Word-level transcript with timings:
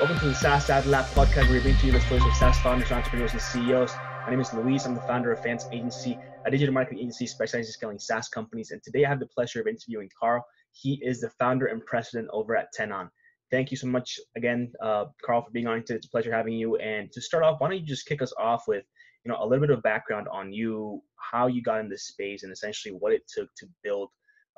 Welcome 0.00 0.18
to 0.20 0.28
the 0.28 0.34
SaaS 0.34 0.70
Ad 0.70 0.86
Lab 0.86 1.04
podcast 1.08 1.50
where 1.50 1.58
we 1.58 1.60
bring 1.60 1.76
to 1.76 1.84
you 1.84 1.92
the 1.92 2.00
stories 2.00 2.24
of 2.24 2.32
SaaS 2.32 2.58
founders, 2.60 2.90
entrepreneurs, 2.90 3.32
and 3.32 3.42
CEOs. 3.42 3.92
My 4.24 4.30
name 4.30 4.40
is 4.40 4.50
Luis. 4.54 4.86
I'm 4.86 4.94
the 4.94 5.02
founder 5.02 5.30
of 5.30 5.42
Fans 5.42 5.66
Agency, 5.72 6.18
a 6.46 6.50
digital 6.50 6.72
marketing 6.72 7.00
agency 7.00 7.26
specializing 7.26 7.68
in 7.68 7.72
scaling 7.72 7.98
SaaS 7.98 8.30
companies. 8.30 8.70
And 8.70 8.82
today 8.82 9.04
I 9.04 9.10
have 9.10 9.20
the 9.20 9.26
pleasure 9.26 9.60
of 9.60 9.66
interviewing 9.66 10.08
Karl. 10.18 10.42
He 10.72 11.02
is 11.04 11.20
the 11.20 11.28
founder 11.28 11.66
and 11.66 11.84
president 11.84 12.30
over 12.32 12.56
at 12.56 12.72
Tenon. 12.72 13.10
Thank 13.50 13.70
you 13.70 13.76
so 13.76 13.88
much 13.88 14.18
again, 14.38 14.72
uh, 14.82 15.04
Karl, 15.22 15.42
for 15.42 15.50
being 15.50 15.66
on. 15.66 15.84
It's 15.86 16.06
a 16.06 16.10
pleasure 16.10 16.32
having 16.32 16.54
you. 16.54 16.76
And 16.76 17.12
to 17.12 17.20
start 17.20 17.44
off, 17.44 17.60
why 17.60 17.68
don't 17.68 17.80
you 17.80 17.84
just 17.84 18.06
kick 18.06 18.22
us 18.22 18.32
off 18.38 18.64
with, 18.66 18.86
you 19.26 19.30
know, 19.30 19.36
a 19.38 19.46
little 19.46 19.66
bit 19.66 19.76
of 19.76 19.82
background 19.82 20.28
on 20.32 20.50
you, 20.50 21.02
how 21.16 21.46
you 21.46 21.60
got 21.60 21.78
in 21.78 21.90
this 21.90 22.06
space, 22.06 22.42
and 22.42 22.50
essentially 22.50 22.94
what 22.94 23.12
it 23.12 23.24
took 23.28 23.50
to 23.58 23.66
build 23.84 24.08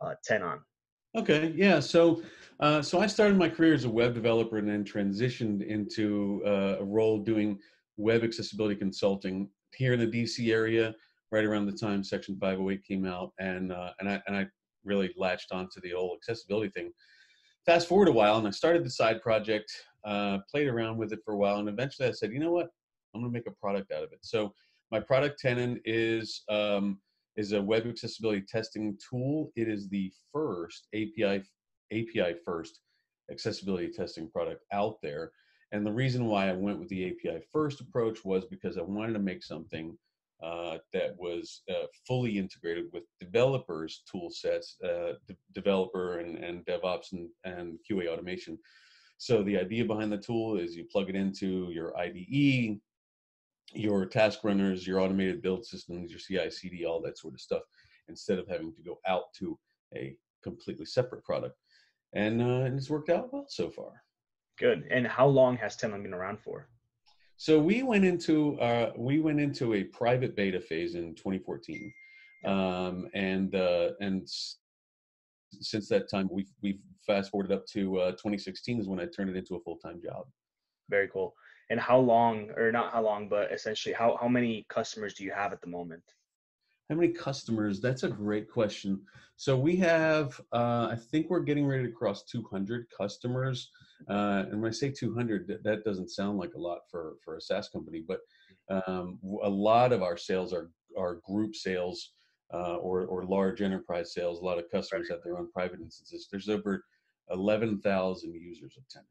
uh, 0.01 0.15
Tenon. 0.25 0.61
Okay, 1.15 1.53
yeah. 1.55 1.79
So, 1.79 2.23
uh, 2.61 2.81
so 2.81 3.01
I 3.01 3.07
started 3.07 3.37
my 3.37 3.49
career 3.49 3.75
as 3.75 3.85
a 3.85 3.91
web 3.91 4.15
developer 4.15 4.57
and 4.57 4.69
then 4.69 4.83
transitioned 4.83 5.67
into 5.67 6.43
uh, 6.47 6.77
a 6.81 6.85
role 6.85 7.19
doing 7.19 7.59
web 7.99 8.25
accessibility 8.25 8.75
consulting 8.75 9.49
here 9.75 9.93
in 9.93 10.01
the 10.01 10.07
DC 10.07 10.51
area, 10.51 10.95
right 11.31 11.45
around 11.45 11.67
the 11.67 11.73
time 11.73 12.03
Section 12.03 12.39
508 12.41 12.83
came 12.85 13.05
out, 13.05 13.33
and 13.39 13.73
uh, 13.73 13.91
and 14.01 14.09
I 14.09 14.23
and 14.27 14.37
I 14.37 14.47
really 14.85 15.13
latched 15.17 15.53
onto 15.53 15.81
the 15.83 15.91
whole 15.91 16.17
accessibility 16.17 16.71
thing. 16.71 16.91
Fast 17.67 17.89
forward 17.89 18.09
a 18.09 18.13
while, 18.13 18.39
and 18.39 18.49
I 18.49 18.51
started 18.51 18.85
the 18.85 18.91
side 18.91 19.21
project, 19.21 19.71
uh, 20.05 20.39
played 20.51 20.67
around 20.67 20.97
with 20.97 21.13
it 21.13 21.21
for 21.25 21.35
a 21.35 21.37
while, 21.37 21.59
and 21.59 21.69
eventually 21.69 22.09
I 22.09 22.13
said, 22.13 22.33
you 22.33 22.41
know 22.41 22.53
what, 22.53 22.69
I'm 23.15 23.21
going 23.21 23.33
to 23.33 23.39
make 23.39 23.47
a 23.47 23.55
product 23.61 23.93
out 23.93 24.03
of 24.03 24.13
it. 24.13 24.19
So 24.23 24.53
my 24.91 24.99
product 24.99 25.39
Tenon 25.39 25.81
is 25.85 26.43
um, 26.49 26.99
is 27.37 27.53
a 27.53 27.63
web 27.63 27.87
accessibility 27.87 28.43
testing 28.43 28.97
tool. 29.09 29.53
It 29.57 29.69
is 29.69 29.89
the 29.89 30.13
first 30.33 30.89
API 30.95 31.45
API 31.93 32.35
first 32.45 32.81
accessibility 33.31 33.89
testing 33.89 34.31
product 34.31 34.65
out 34.73 34.97
there. 35.03 35.33
And 35.73 35.87
the 35.87 35.93
reason 35.93 36.27
why 36.27 36.49
I 36.49 36.53
went 36.53 36.79
with 36.79 36.89
the 36.89 37.07
API 37.07 37.43
first 37.53 37.81
approach 37.81 38.25
was 38.25 38.45
because 38.45 38.77
I 38.77 38.83
wanted 38.83 39.15
to 39.15 39.19
make 39.19 39.43
something 39.43 39.97
uh, 40.43 40.79
that 40.93 41.17
was 41.19 41.63
uh, 41.71 41.87
fully 42.07 42.37
integrated 42.37 42.87
with 42.93 43.05
developers' 43.21 44.03
tool 44.11 44.29
sets, 44.29 44.77
uh, 44.85 45.13
de- 45.29 45.37
developer 45.55 46.19
and, 46.19 46.37
and 46.39 46.67
DevOps 46.67 47.13
and, 47.13 47.29
and 47.45 47.79
QA 47.89 48.09
automation. 48.09 48.59
So 49.19 49.43
the 49.45 49.57
idea 49.57 49.85
behind 49.85 50.11
the 50.11 50.19
tool 50.19 50.59
is 50.59 50.75
you 50.75 50.85
plug 50.91 51.09
it 51.09 51.15
into 51.15 51.71
your 51.71 51.97
IDE, 51.97 52.81
your 53.75 54.07
task 54.07 54.41
runners, 54.45 54.87
your 54.87 55.01
automated 55.01 55.43
build 55.43 55.65
systems, 55.65 56.11
your 56.11 56.21
CI 56.21 56.51
CD, 56.51 56.85
all 56.85 57.01
that 57.03 57.19
sort 57.19 57.35
of 57.35 57.41
stuff, 57.41 57.63
instead 58.09 58.39
of 58.39 58.49
having 58.49 58.73
to 58.75 58.83
go 58.83 58.99
out 59.07 59.33
to 59.39 59.59
a 59.95 60.17
completely 60.43 60.87
separate 60.87 61.25
product. 61.25 61.57
And, 62.15 62.43
uh, 62.43 62.65
and 62.67 62.77
it's 62.77 62.91
worked 62.91 63.11
out 63.11 63.33
well 63.33 63.47
so 63.49 63.71
far. 63.71 64.03
Good. 64.59 64.87
And 64.91 65.07
how 65.07 65.27
long 65.27 65.57
has 65.57 65.77
Tenon 65.77 66.03
been 66.03 66.15
around 66.15 66.41
for? 66.41 66.69
So 67.39 67.59
we 67.59 67.83
went 67.83 68.05
into 68.05 68.61
uh, 68.61 68.93
we 68.97 69.19
went 69.19 69.41
into 69.41 69.75
a 69.75 69.83
private 69.85 70.37
beta 70.37 70.61
phase 70.61 70.95
in 70.95 71.15
2014, 71.17 71.93
um, 72.45 73.09
and 73.15 73.53
uh, 73.57 73.89
and 73.99 74.29
since 75.61 75.89
that 75.89 76.09
time 76.09 76.29
we've 76.31 76.53
we've 76.61 76.79
fast 77.05 77.33
forwarded 77.33 77.51
up 77.51 77.67
to 77.69 77.99
uh, 77.99 78.11
2016 78.13 78.79
is 78.79 78.87
when 78.87 79.01
I 79.01 79.07
turned 79.07 79.31
it 79.31 79.37
into 79.37 79.57
a 79.57 79.61
full 79.61 79.79
time 79.79 80.01
job. 80.01 80.27
Very 80.89 81.09
cool 81.09 81.35
and 81.71 81.81
how 81.81 81.99
long 81.99 82.51
or 82.57 82.73
not 82.73 82.93
how 82.93 83.03
long 83.03 83.29
but 83.29 83.53
essentially 83.53 83.95
how, 83.95 84.19
how 84.21 84.29
many 84.29 84.67
customers 84.69 85.15
do 85.15 85.25
you 85.25 85.33
have 85.33 85.53
at 85.53 85.61
the 85.61 85.69
moment? 85.69 86.03
How 86.89 86.97
many 86.97 87.13
customers? 87.13 87.81
That's 87.81 88.03
a 88.03 88.09
great 88.09 88.51
question. 88.51 89.01
So 89.37 89.57
we 89.57 89.77
have 89.77 90.41
uh, 90.53 90.89
i 90.91 90.97
think 91.11 91.31
we're 91.31 91.41
getting 91.41 91.67
ready 91.67 91.85
to 91.85 91.93
cross 91.93 92.23
200 92.25 92.87
customers. 92.97 93.71
Uh, 94.09 94.45
and 94.51 94.61
when 94.61 94.71
i 94.71 94.75
say 94.75 94.91
200 94.91 95.61
that 95.63 95.85
doesn't 95.85 96.11
sound 96.11 96.39
like 96.39 96.55
a 96.55 96.59
lot 96.59 96.81
for 96.91 97.15
for 97.25 97.37
a 97.37 97.41
saas 97.41 97.69
company 97.69 98.03
but 98.07 98.21
um, 98.69 99.19
a 99.43 99.49
lot 99.49 99.93
of 99.93 100.03
our 100.03 100.17
sales 100.17 100.53
are 100.53 100.71
are 100.97 101.21
group 101.27 101.55
sales 101.55 102.13
uh, 102.53 102.77
or 102.77 103.07
or 103.07 103.25
large 103.25 103.63
enterprise 103.63 104.13
sales. 104.13 104.41
A 104.41 104.45
lot 104.45 104.59
of 104.59 104.71
customers 104.71 105.09
have 105.11 105.23
their 105.23 105.39
own 105.39 105.51
private 105.51 105.81
instances. 105.81 106.29
There's 106.31 106.49
over 106.49 106.85
11,000 107.31 108.35
users 108.35 108.77
of 108.77 108.87
Tenon 108.89 109.07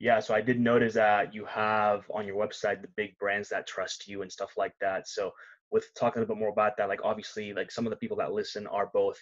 yeah, 0.00 0.20
so 0.20 0.32
I 0.34 0.40
did 0.40 0.60
notice 0.60 0.94
that 0.94 1.34
you 1.34 1.44
have 1.46 2.04
on 2.14 2.26
your 2.26 2.36
website 2.36 2.82
the 2.82 2.88
big 2.96 3.18
brands 3.18 3.48
that 3.48 3.66
trust 3.66 4.06
you 4.06 4.22
and 4.22 4.30
stuff 4.30 4.52
like 4.56 4.74
that. 4.80 5.08
So 5.08 5.32
with 5.72 5.92
talking 5.98 6.22
a 6.22 6.26
bit 6.26 6.36
more 6.36 6.50
about 6.50 6.76
that, 6.76 6.88
like 6.88 7.00
obviously 7.02 7.52
like 7.52 7.72
some 7.72 7.84
of 7.84 7.90
the 7.90 7.96
people 7.96 8.16
that 8.18 8.32
listen 8.32 8.66
are 8.68 8.90
both, 8.94 9.18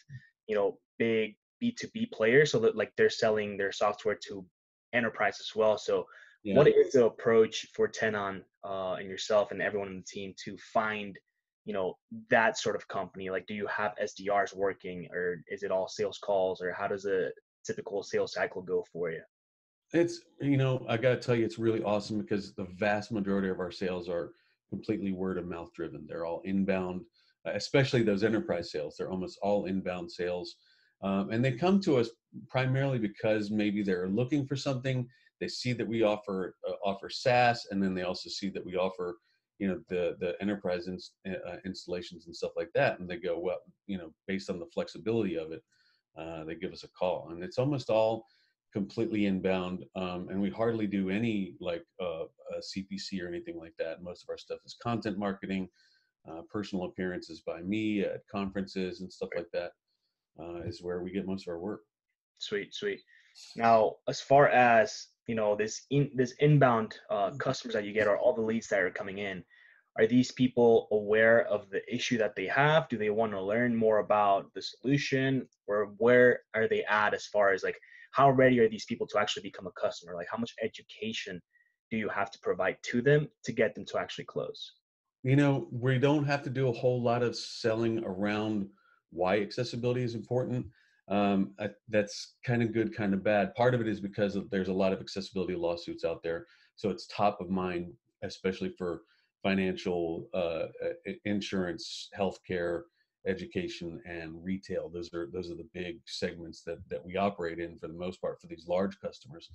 you 0.46 0.54
know, 0.54 0.78
big 0.98 1.36
B2B 1.62 2.12
players. 2.12 2.52
So 2.52 2.58
that 2.60 2.76
like 2.76 2.92
they're 2.96 3.08
selling 3.08 3.56
their 3.56 3.72
software 3.72 4.18
to 4.28 4.44
enterprise 4.92 5.38
as 5.40 5.56
well. 5.56 5.78
So 5.78 6.06
yeah. 6.44 6.56
what 6.56 6.68
is 6.68 6.92
the 6.92 7.06
approach 7.06 7.66
for 7.74 7.88
Tenon 7.88 8.44
uh, 8.62 8.94
and 8.94 9.08
yourself 9.08 9.52
and 9.52 9.62
everyone 9.62 9.88
in 9.88 9.96
the 9.96 10.04
team 10.06 10.34
to 10.44 10.58
find, 10.58 11.18
you 11.64 11.72
know, 11.72 11.94
that 12.28 12.58
sort 12.58 12.76
of 12.76 12.86
company? 12.86 13.30
Like 13.30 13.46
do 13.46 13.54
you 13.54 13.66
have 13.66 13.94
SDRs 14.02 14.54
working 14.54 15.08
or 15.10 15.42
is 15.48 15.62
it 15.62 15.70
all 15.70 15.88
sales 15.88 16.18
calls 16.18 16.60
or 16.60 16.70
how 16.74 16.86
does 16.86 17.06
a 17.06 17.30
typical 17.64 18.02
sales 18.02 18.34
cycle 18.34 18.60
go 18.60 18.84
for 18.92 19.10
you? 19.10 19.22
It's 19.92 20.20
you 20.40 20.56
know 20.56 20.84
I 20.88 20.96
got 20.96 21.10
to 21.10 21.16
tell 21.20 21.36
you 21.36 21.44
it's 21.44 21.58
really 21.58 21.82
awesome 21.82 22.20
because 22.20 22.54
the 22.54 22.66
vast 22.76 23.12
majority 23.12 23.48
of 23.48 23.60
our 23.60 23.70
sales 23.70 24.08
are 24.08 24.32
completely 24.68 25.12
word 25.12 25.38
of 25.38 25.46
mouth 25.46 25.72
driven. 25.74 26.06
They're 26.08 26.26
all 26.26 26.42
inbound, 26.44 27.02
especially 27.44 28.02
those 28.02 28.24
enterprise 28.24 28.72
sales. 28.72 28.96
They're 28.96 29.10
almost 29.10 29.38
all 29.42 29.66
inbound 29.66 30.10
sales, 30.10 30.56
um, 31.02 31.30
and 31.30 31.44
they 31.44 31.52
come 31.52 31.80
to 31.82 31.98
us 31.98 32.10
primarily 32.48 32.98
because 32.98 33.50
maybe 33.50 33.82
they're 33.82 34.08
looking 34.08 34.44
for 34.46 34.56
something. 34.56 35.08
They 35.40 35.48
see 35.48 35.72
that 35.74 35.86
we 35.86 36.02
offer 36.02 36.56
uh, 36.68 36.72
offer 36.84 37.08
SaaS, 37.08 37.68
and 37.70 37.80
then 37.82 37.94
they 37.94 38.02
also 38.02 38.28
see 38.28 38.50
that 38.50 38.66
we 38.66 38.76
offer 38.76 39.16
you 39.58 39.68
know 39.68 39.80
the 39.88 40.16
the 40.18 40.34
enterprise 40.40 40.88
ins, 40.88 41.12
uh, 41.28 41.56
installations 41.64 42.26
and 42.26 42.34
stuff 42.34 42.52
like 42.56 42.70
that, 42.74 42.98
and 42.98 43.08
they 43.08 43.18
go 43.18 43.38
well 43.38 43.60
you 43.86 43.98
know 43.98 44.12
based 44.26 44.50
on 44.50 44.58
the 44.58 44.66
flexibility 44.66 45.36
of 45.36 45.52
it, 45.52 45.62
uh, 46.18 46.42
they 46.42 46.56
give 46.56 46.72
us 46.72 46.82
a 46.82 46.88
call, 46.88 47.28
and 47.30 47.44
it's 47.44 47.58
almost 47.58 47.88
all 47.88 48.26
completely 48.76 49.24
inbound, 49.24 49.86
um, 49.94 50.28
and 50.28 50.38
we 50.38 50.50
hardly 50.50 50.86
do 50.86 51.08
any 51.08 51.54
like 51.60 51.82
uh, 51.98 52.24
CPC 52.60 53.22
or 53.22 53.26
anything 53.26 53.58
like 53.58 53.72
that. 53.78 54.02
Most 54.02 54.22
of 54.24 54.28
our 54.28 54.36
stuff 54.36 54.58
is 54.66 54.76
content 54.82 55.16
marketing, 55.16 55.66
uh, 56.28 56.42
personal 56.50 56.84
appearances 56.84 57.40
by 57.40 57.62
me 57.62 58.02
at 58.02 58.20
conferences 58.30 59.00
and 59.00 59.10
stuff 59.10 59.30
like 59.34 59.50
that. 59.54 59.70
Uh, 60.38 60.60
is 60.66 60.82
where 60.82 61.02
we 61.02 61.10
get 61.10 61.26
most 61.26 61.48
of 61.48 61.52
our 61.52 61.58
work. 61.58 61.80
Sweet, 62.36 62.74
sweet. 62.74 63.00
Now, 63.56 63.94
as 64.08 64.20
far 64.20 64.48
as 64.48 65.06
you 65.26 65.34
know, 65.34 65.56
this 65.56 65.86
in 65.88 66.10
this 66.14 66.34
inbound 66.40 66.98
uh, 67.08 67.30
mm. 67.30 67.38
customers 67.38 67.72
that 67.72 67.86
you 67.86 67.94
get, 67.94 68.06
or 68.06 68.18
all 68.18 68.34
the 68.34 68.42
leads 68.42 68.68
that 68.68 68.80
are 68.80 68.90
coming 68.90 69.16
in, 69.16 69.42
are 69.96 70.06
these 70.06 70.32
people 70.32 70.88
aware 70.92 71.46
of 71.46 71.70
the 71.70 71.82
issue 71.90 72.18
that 72.18 72.36
they 72.36 72.46
have? 72.46 72.90
Do 72.90 72.98
they 72.98 73.08
want 73.08 73.32
to 73.32 73.40
learn 73.40 73.74
more 73.74 74.00
about 74.00 74.52
the 74.52 74.60
solution, 74.60 75.48
or 75.66 75.94
where 75.96 76.40
are 76.54 76.68
they 76.68 76.84
at 76.84 77.14
as 77.14 77.24
far 77.24 77.54
as 77.54 77.62
like 77.62 77.80
how 78.16 78.30
ready 78.30 78.58
are 78.60 78.68
these 78.68 78.86
people 78.86 79.06
to 79.08 79.18
actually 79.18 79.42
become 79.42 79.66
a 79.66 79.80
customer? 79.80 80.14
Like 80.14 80.28
how 80.30 80.38
much 80.38 80.54
education 80.62 81.40
do 81.90 81.98
you 81.98 82.08
have 82.08 82.30
to 82.30 82.38
provide 82.42 82.78
to 82.84 83.02
them 83.02 83.28
to 83.44 83.52
get 83.52 83.74
them 83.74 83.84
to 83.86 83.98
actually 83.98 84.24
close? 84.24 84.72
You 85.22 85.36
know, 85.36 85.68
we 85.70 85.98
don't 85.98 86.24
have 86.24 86.42
to 86.44 86.50
do 86.50 86.68
a 86.68 86.72
whole 86.72 87.02
lot 87.02 87.22
of 87.22 87.36
selling 87.36 88.02
around 88.04 88.68
why 89.10 89.40
accessibility 89.40 90.02
is 90.02 90.14
important. 90.14 90.66
Um, 91.08 91.52
I, 91.60 91.68
that's 91.88 92.36
kind 92.44 92.62
of 92.62 92.72
good, 92.72 92.96
kind 92.96 93.12
of 93.12 93.22
bad. 93.22 93.54
Part 93.54 93.74
of 93.74 93.80
it 93.80 93.88
is 93.88 94.00
because 94.00 94.38
there's 94.50 94.68
a 94.68 94.72
lot 94.72 94.92
of 94.92 95.00
accessibility 95.00 95.54
lawsuits 95.54 96.04
out 96.04 96.22
there, 96.22 96.46
so 96.74 96.90
it's 96.90 97.06
top 97.06 97.40
of 97.40 97.50
mind, 97.50 97.92
especially 98.22 98.70
for 98.76 99.02
financial, 99.42 100.28
uh, 100.34 100.66
insurance, 101.24 102.08
healthcare, 102.18 102.82
education 103.26 104.00
and 104.06 104.42
retail 104.42 104.88
those 104.88 105.12
are 105.12 105.28
those 105.32 105.50
are 105.50 105.56
the 105.56 105.68
big 105.74 105.98
segments 106.06 106.62
that 106.62 106.78
that 106.90 107.04
we 107.04 107.16
operate 107.16 107.58
in 107.58 107.76
for 107.78 107.88
the 107.88 107.94
most 107.94 108.20
part 108.20 108.40
for 108.40 108.46
these 108.46 108.66
large 108.68 108.98
customers. 109.00 109.50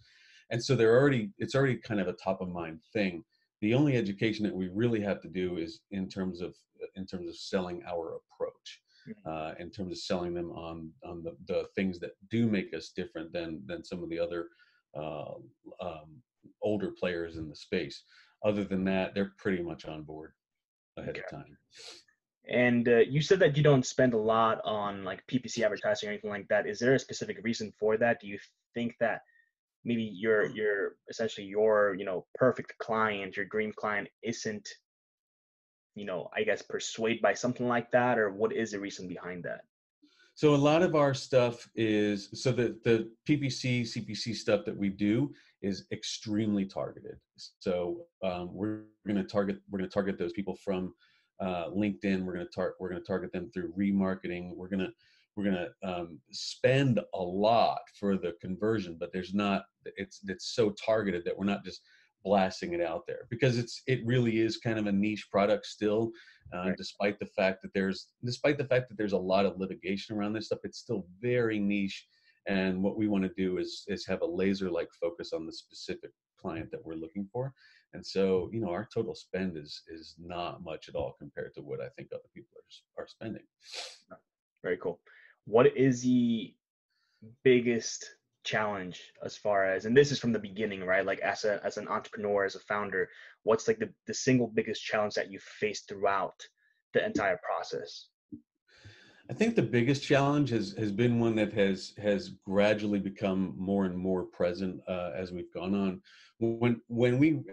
And 0.50 0.64
so 0.64 0.76
they're 0.76 1.00
already 1.00 1.32
it's 1.38 1.56
already 1.56 1.76
kind 1.76 2.00
of 2.00 2.08
a 2.08 2.14
top 2.14 2.42
of 2.42 2.50
mind 2.50 2.80
thing. 2.94 3.24
The 3.62 3.74
only 3.74 3.96
education 3.96 4.44
that 4.46 4.56
we 4.56 4.70
really 4.70 5.02
have 5.02 5.22
to 5.22 5.30
do 5.30 5.58
is 5.58 5.82
in 5.92 6.10
terms 6.10 6.42
of 6.42 6.56
in 6.96 7.06
terms 7.06 7.30
of 7.30 7.36
selling 7.36 7.82
our 7.88 8.18
approach 8.18 8.82
uh, 9.26 9.54
in 9.60 9.72
terms 9.72 9.92
of 9.92 9.98
selling 9.98 10.34
them 10.34 10.52
on 10.52 10.92
on 11.06 11.24
the, 11.24 11.36
the 11.48 11.66
things 11.76 12.00
that 12.00 12.12
do 12.30 12.48
make 12.48 12.74
us 12.74 12.92
different 12.96 13.32
than 13.32 13.62
than 13.66 13.84
some 13.84 14.04
of 14.04 14.10
the 14.10 14.20
other 14.20 14.48
uh, 14.98 15.36
um, 15.82 16.22
older 16.62 16.92
players 16.92 17.38
in 17.38 17.48
the 17.48 17.56
space. 17.56 18.04
Other 18.44 18.64
than 18.64 18.84
that 18.86 19.14
they're 19.14 19.34
pretty 19.38 19.62
much 19.62 19.86
on 19.86 20.04
board 20.04 20.34
ahead 20.98 21.12
okay. 21.12 21.22
of 21.22 21.30
time 21.30 21.58
and 22.52 22.88
uh, 22.88 22.98
you 22.98 23.22
said 23.22 23.40
that 23.40 23.56
you 23.56 23.64
don't 23.64 23.86
spend 23.86 24.14
a 24.14 24.18
lot 24.18 24.60
on 24.66 25.04
like 25.04 25.26
PPC 25.28 25.64
advertising 25.64 26.10
or 26.10 26.12
anything 26.12 26.30
like 26.30 26.48
that. 26.50 26.68
Is 26.68 26.80
there 26.80 26.96
a 26.96 27.00
specific 27.00 27.38
reason 27.44 27.72
for 27.80 27.98
that? 27.98 28.20
Do 28.20 28.28
you 28.28 28.38
think 28.74 28.96
that 29.00 29.22
maybe 29.86 30.04
your 30.04 30.48
your 30.48 30.96
essentially 31.10 31.48
your 31.48 31.96
you 31.96 32.06
know 32.06 32.26
perfect 32.36 32.78
client, 32.80 33.38
your 33.38 33.46
dream 33.46 33.72
client 33.76 34.10
isn't, 34.22 34.68
you 35.96 36.06
know, 36.06 36.30
I 36.36 36.44
guess 36.44 36.62
persuaded 36.62 37.22
by 37.22 37.34
something 37.34 37.68
like 37.68 37.90
that, 37.92 38.20
or 38.20 38.32
what 38.32 38.54
is 38.54 38.72
the 38.72 38.80
reason 38.80 39.08
behind 39.08 39.44
that? 39.44 39.62
So 40.36 40.54
a 40.54 40.56
lot 40.56 40.82
of 40.82 40.96
our 40.96 41.14
stuff 41.14 41.70
is 41.76 42.30
so 42.34 42.52
the 42.52 42.78
the 42.84 43.10
PPC 43.28 43.82
CPC 43.84 44.36
stuff 44.36 44.66
that 44.66 44.76
we 44.76 44.90
do 44.90 45.34
is 45.62 45.86
extremely 45.92 46.66
targeted. 46.66 47.18
So 47.60 48.08
um, 48.24 48.50
we're 48.54 48.82
going 49.08 49.18
to 49.18 49.24
target 49.24 49.60
we're 49.70 49.80
going 49.80 49.90
to 49.90 49.94
target 49.94 50.18
those 50.18 50.34
people 50.34 50.56
from 50.56 50.94
uh, 51.42 51.70
LinkedIn. 51.70 52.24
We're 52.24 52.34
going 52.34 52.46
to 52.46 52.52
target 52.54 52.76
we're 52.80 52.90
going 52.90 53.02
to 53.02 53.08
target 53.08 53.32
them 53.32 53.50
through 53.54 53.74
remarketing. 53.78 54.56
We're 54.56 54.70
going 54.70 54.82
to 54.82 54.92
we're 55.36 55.46
going 55.46 55.56
to 55.56 55.90
um, 55.90 56.20
spend 56.32 57.00
a 57.14 57.22
lot 57.22 57.80
for 58.00 58.18
the 58.18 58.34
conversion, 58.42 58.98
but 59.00 59.12
there's 59.14 59.34
not 59.34 59.64
it's 59.98 60.22
it's 60.28 60.54
so 60.56 60.72
targeted 60.72 61.24
that 61.26 61.38
we're 61.38 61.46
not 61.46 61.64
just 61.64 61.82
blasting 62.24 62.74
it 62.74 62.82
out 62.82 63.06
there 63.08 63.28
because 63.30 63.58
it's 63.58 63.82
it 63.88 64.06
really 64.06 64.40
is 64.40 64.58
kind 64.58 64.78
of 64.78 64.88
a 64.88 64.92
niche 64.92 65.28
product 65.32 65.66
still 65.66 66.12
uh, 66.54 66.68
right. 66.68 66.78
despite 66.78 67.20
the 67.20 67.26
fact 67.26 67.62
that 67.62 67.74
there's 67.74 68.10
despite 68.24 68.58
the 68.58 68.66
fact 68.66 68.90
that 68.90 68.98
there's 68.98 69.14
a 69.14 69.18
lot 69.18 69.46
of 69.46 69.60
litigation 69.60 70.16
around 70.16 70.34
this 70.34 70.46
stuff 70.46 70.60
it's 70.64 70.78
still 70.78 71.06
very 71.22 71.60
niche 71.60 72.06
and 72.48 72.82
what 72.82 72.98
we 72.98 73.08
want 73.08 73.24
to 73.24 73.32
do 73.36 73.58
is 73.58 73.84
is 73.88 74.06
have 74.06 74.22
a 74.22 74.26
laser 74.26 74.70
like 74.70 74.88
focus 75.00 75.34
on 75.34 75.46
the 75.46 75.54
specific 75.54 76.12
client 76.40 76.70
that 76.72 76.86
we're 76.86 76.96
looking 76.96 77.28
for 77.32 77.54
and 77.94 78.06
so 78.06 78.50
you 78.52 78.60
know 78.60 78.70
our 78.70 78.88
total 78.94 79.16
spend 79.16 79.58
is 79.58 79.84
is 79.88 80.16
not 80.20 80.64
much 80.64 80.90
at 80.90 80.96
all 80.96 81.16
compared 81.20 81.54
to 81.54 81.62
what 81.62 81.82
i 81.82 81.90
think 81.90 82.10
other 82.14 82.30
people 82.34 82.58
are, 82.98 83.04
are 83.04 83.08
spending. 83.08 83.44
Very 84.64 84.78
cool. 84.78 85.00
What 85.46 85.76
is 85.76 86.02
the 86.02 86.54
biggest 87.44 88.06
challenge 88.44 89.00
as 89.24 89.38
far 89.38 89.66
as 89.66 89.86
and 89.86 89.96
this 89.96 90.12
is 90.12 90.20
from 90.20 90.32
the 90.32 90.40
beginning 90.40 90.84
right? 90.84 91.06
Like 91.06 91.20
as 91.20 91.46
a 91.46 91.64
as 91.64 91.78
an 91.78 91.88
entrepreneur 91.88 92.46
as 92.46 92.56
a 92.56 92.60
founder 92.60 93.10
what's 93.44 93.68
like 93.68 93.80
the, 93.80 93.90
the 94.08 94.14
single 94.14 94.48
biggest 94.48 94.84
challenge 94.84 95.14
that 95.16 95.32
you 95.32 95.40
faced 95.40 95.88
throughout 95.88 96.36
the 96.94 97.06
entire 97.06 97.40
process? 97.44 98.08
I 99.30 99.34
think 99.34 99.56
the 99.56 99.62
biggest 99.62 100.04
challenge 100.04 100.50
has 100.50 100.74
has 100.78 100.92
been 100.92 101.20
one 101.20 101.36
that 101.36 101.54
has 101.54 101.94
has 101.98 102.30
gradually 102.46 103.00
become 103.00 103.54
more 103.58 103.86
and 103.86 103.98
more 103.98 104.24
present 104.24 104.82
uh, 104.88 105.12
as 105.16 105.32
we've 105.32 105.54
gone 105.54 105.74
on. 105.74 106.02
When 106.40 106.82
when 106.88 107.18
we 107.18 107.44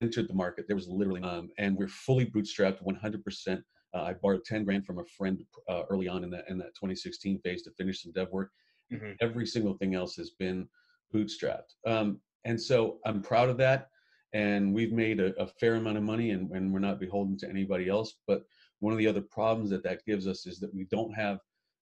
entered 0.00 0.28
the 0.28 0.34
market 0.34 0.66
there 0.66 0.76
was 0.76 0.88
literally 0.88 1.22
um, 1.22 1.50
and 1.58 1.76
we're 1.76 1.88
fully 1.88 2.26
bootstrapped 2.26 2.82
100% 2.84 3.62
uh, 3.94 4.02
I 4.02 4.14
borrowed 4.14 4.44
10 4.44 4.64
grand 4.64 4.84
from 4.84 4.98
a 4.98 5.04
friend 5.04 5.42
uh, 5.68 5.82
early 5.90 6.08
on 6.08 6.24
in 6.24 6.30
that 6.30 6.44
in 6.48 6.58
that 6.58 6.74
2016 6.74 7.40
phase 7.40 7.62
to 7.62 7.70
finish 7.72 8.02
some 8.02 8.12
dev 8.12 8.28
work. 8.30 8.50
Mm-hmm. 8.92 9.12
Every 9.20 9.46
single 9.46 9.74
thing 9.74 9.94
else 9.94 10.14
has 10.16 10.30
been 10.30 10.68
bootstrapped. 11.14 11.74
Um, 11.86 12.20
and 12.44 12.60
so 12.60 12.98
I'm 13.06 13.22
proud 13.22 13.48
of 13.48 13.56
that. 13.58 13.88
And 14.34 14.74
we've 14.74 14.92
made 14.92 15.20
a, 15.20 15.34
a 15.40 15.46
fair 15.46 15.76
amount 15.76 15.96
of 15.96 16.02
money 16.02 16.30
and, 16.30 16.50
and 16.50 16.72
we're 16.72 16.80
not 16.80 17.00
beholden 17.00 17.38
to 17.38 17.48
anybody 17.48 17.88
else. 17.88 18.16
But 18.26 18.42
one 18.80 18.92
of 18.92 18.98
the 18.98 19.06
other 19.06 19.22
problems 19.22 19.70
that 19.70 19.82
that 19.84 20.04
gives 20.06 20.26
us 20.26 20.46
is 20.46 20.60
that 20.60 20.74
we 20.74 20.86
don't 20.90 21.12
have 21.14 21.38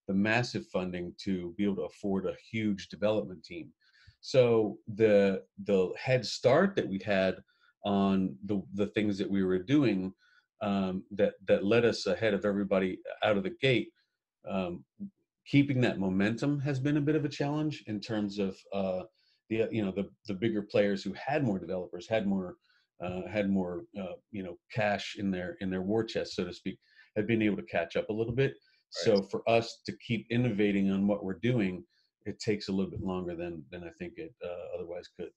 the 0.06 0.14
massive 0.14 0.66
funding 0.68 1.12
to 1.24 1.54
be 1.58 1.64
able 1.64 1.76
to 1.76 1.82
afford 1.82 2.26
a 2.26 2.36
huge 2.50 2.88
development 2.88 3.44
team. 3.44 3.70
So 4.20 4.78
the 4.94 5.42
the 5.64 5.92
head 5.98 6.24
start 6.26 6.74
that 6.76 6.88
we 6.88 7.00
had 7.04 7.36
on 7.84 8.36
the 8.44 8.62
the 8.74 8.88
things 8.88 9.18
that 9.18 9.30
we 9.30 9.44
were 9.44 9.62
doing 9.62 10.12
um, 10.62 11.04
that 11.12 11.34
that 11.46 11.64
led 11.64 11.84
us 11.84 12.06
ahead 12.06 12.34
of 12.34 12.44
everybody 12.44 12.98
out 13.22 13.36
of 13.36 13.42
the 13.42 13.56
gate. 13.60 13.88
Um, 14.48 14.84
keeping 15.46 15.80
that 15.80 16.00
momentum 16.00 16.58
has 16.60 16.80
been 16.80 16.96
a 16.96 17.00
bit 17.00 17.14
of 17.14 17.24
a 17.24 17.28
challenge 17.28 17.84
in 17.86 18.00
terms 18.00 18.38
of 18.38 18.56
uh, 18.72 19.02
the 19.48 19.68
you 19.70 19.84
know 19.84 19.92
the 19.92 20.08
the 20.26 20.34
bigger 20.34 20.62
players 20.62 21.02
who 21.02 21.12
had 21.14 21.44
more 21.44 21.58
developers 21.58 22.08
had 22.08 22.26
more 22.26 22.56
uh, 23.04 23.22
had 23.30 23.48
more 23.50 23.84
uh, 24.00 24.14
you 24.32 24.42
know 24.42 24.58
cash 24.72 25.16
in 25.18 25.30
their 25.30 25.56
in 25.60 25.70
their 25.70 25.82
war 25.82 26.02
chest 26.02 26.34
so 26.34 26.44
to 26.44 26.52
speak 26.52 26.78
have 27.16 27.26
been 27.26 27.42
able 27.42 27.56
to 27.56 27.62
catch 27.62 27.96
up 27.96 28.08
a 28.10 28.12
little 28.12 28.34
bit. 28.34 28.50
Right. 28.50 29.16
So 29.16 29.22
for 29.22 29.48
us 29.48 29.80
to 29.86 29.96
keep 30.06 30.26
innovating 30.30 30.90
on 30.90 31.06
what 31.06 31.24
we're 31.24 31.38
doing, 31.42 31.84
it 32.26 32.38
takes 32.38 32.68
a 32.68 32.72
little 32.72 32.90
bit 32.90 33.02
longer 33.02 33.34
than 33.34 33.62
than 33.70 33.84
I 33.84 33.90
think 33.98 34.14
it 34.16 34.34
uh, 34.44 34.76
otherwise 34.76 35.08
could. 35.18 35.30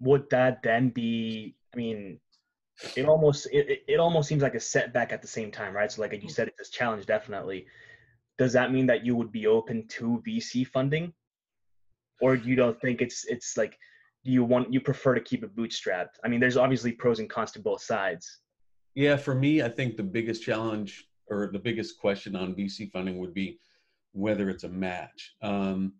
Would 0.00 0.28
that 0.30 0.62
then 0.62 0.90
be? 0.90 1.56
I 1.74 1.76
mean, 1.76 2.20
it 2.96 3.06
almost 3.06 3.48
it, 3.52 3.82
it 3.86 4.00
almost 4.00 4.28
seems 4.28 4.42
like 4.42 4.54
a 4.54 4.60
setback 4.60 5.12
at 5.12 5.22
the 5.22 5.28
same 5.28 5.50
time, 5.50 5.74
right? 5.74 5.90
So 5.90 6.02
like 6.02 6.12
you 6.12 6.28
mm. 6.28 6.30
said, 6.30 6.48
it's 6.48 6.68
a 6.68 6.72
challenge 6.72 7.06
definitely. 7.06 7.66
Does 8.38 8.52
that 8.54 8.72
mean 8.72 8.86
that 8.86 9.04
you 9.04 9.14
would 9.14 9.30
be 9.30 9.46
open 9.46 9.86
to 9.88 10.22
VC 10.26 10.66
funding, 10.66 11.12
or 12.20 12.34
you 12.34 12.56
don't 12.56 12.80
think 12.80 13.02
it's 13.02 13.24
it's 13.26 13.56
like 13.56 13.78
do 14.24 14.30
you 14.30 14.44
want 14.44 14.72
you 14.72 14.80
prefer 14.80 15.14
to 15.14 15.20
keep 15.20 15.42
it 15.42 15.54
bootstrapped? 15.56 16.18
I 16.24 16.28
mean, 16.28 16.40
there's 16.40 16.56
obviously 16.56 16.92
pros 16.92 17.18
and 17.18 17.28
cons 17.28 17.52
to 17.52 17.60
both 17.60 17.82
sides. 17.82 18.40
Yeah, 18.94 19.16
for 19.16 19.34
me, 19.34 19.62
I 19.62 19.68
think 19.68 19.96
the 19.96 20.02
biggest 20.02 20.42
challenge 20.42 21.08
or 21.28 21.50
the 21.52 21.58
biggest 21.58 21.98
question 21.98 22.36
on 22.36 22.54
VC 22.54 22.90
funding 22.90 23.18
would 23.18 23.34
be 23.34 23.58
whether 24.12 24.48
it's 24.50 24.64
a 24.64 24.68
match. 24.68 25.34
Um, 25.42 25.94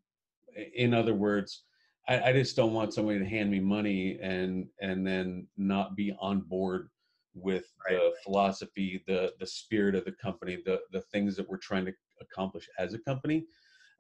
in 0.74 0.94
other 0.94 1.14
words, 1.14 1.64
I, 2.08 2.20
I 2.30 2.32
just 2.32 2.56
don't 2.56 2.74
want 2.74 2.94
somebody 2.94 3.18
to 3.18 3.24
hand 3.24 3.50
me 3.50 3.60
money 3.60 4.18
and 4.20 4.66
and 4.80 5.06
then 5.06 5.46
not 5.56 5.96
be 5.96 6.14
on 6.20 6.40
board 6.40 6.88
with 7.34 7.64
right. 7.88 7.96
the 7.96 8.12
philosophy, 8.24 9.02
the 9.06 9.32
the 9.38 9.46
spirit 9.46 9.94
of 9.94 10.04
the 10.04 10.12
company, 10.12 10.58
the 10.64 10.80
the 10.92 11.00
things 11.12 11.36
that 11.36 11.48
we're 11.48 11.58
trying 11.58 11.86
to 11.86 11.92
accomplish 12.20 12.68
as 12.78 12.94
a 12.94 12.98
company. 12.98 13.44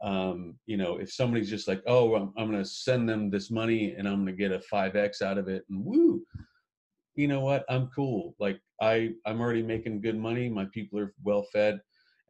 Um, 0.02 0.56
you 0.66 0.76
know, 0.76 0.96
if 0.96 1.12
somebody's 1.12 1.48
just 1.48 1.68
like, 1.68 1.80
oh, 1.86 2.16
I'm, 2.16 2.32
I'm 2.36 2.50
going 2.50 2.62
to 2.62 2.68
send 2.68 3.08
them 3.08 3.30
this 3.30 3.52
money 3.52 3.94
and 3.96 4.08
I'm 4.08 4.24
going 4.24 4.26
to 4.26 4.32
get 4.32 4.50
a 4.50 4.58
five 4.58 4.96
x 4.96 5.22
out 5.22 5.38
of 5.38 5.46
it, 5.46 5.64
and 5.70 5.84
woo, 5.84 6.22
you 7.14 7.28
know 7.28 7.40
what? 7.40 7.64
I'm 7.68 7.88
cool. 7.94 8.34
Like 8.40 8.60
I 8.80 9.12
I'm 9.26 9.40
already 9.40 9.62
making 9.62 10.00
good 10.00 10.18
money. 10.18 10.48
My 10.48 10.66
people 10.66 10.98
are 10.98 11.14
well 11.22 11.44
fed, 11.52 11.80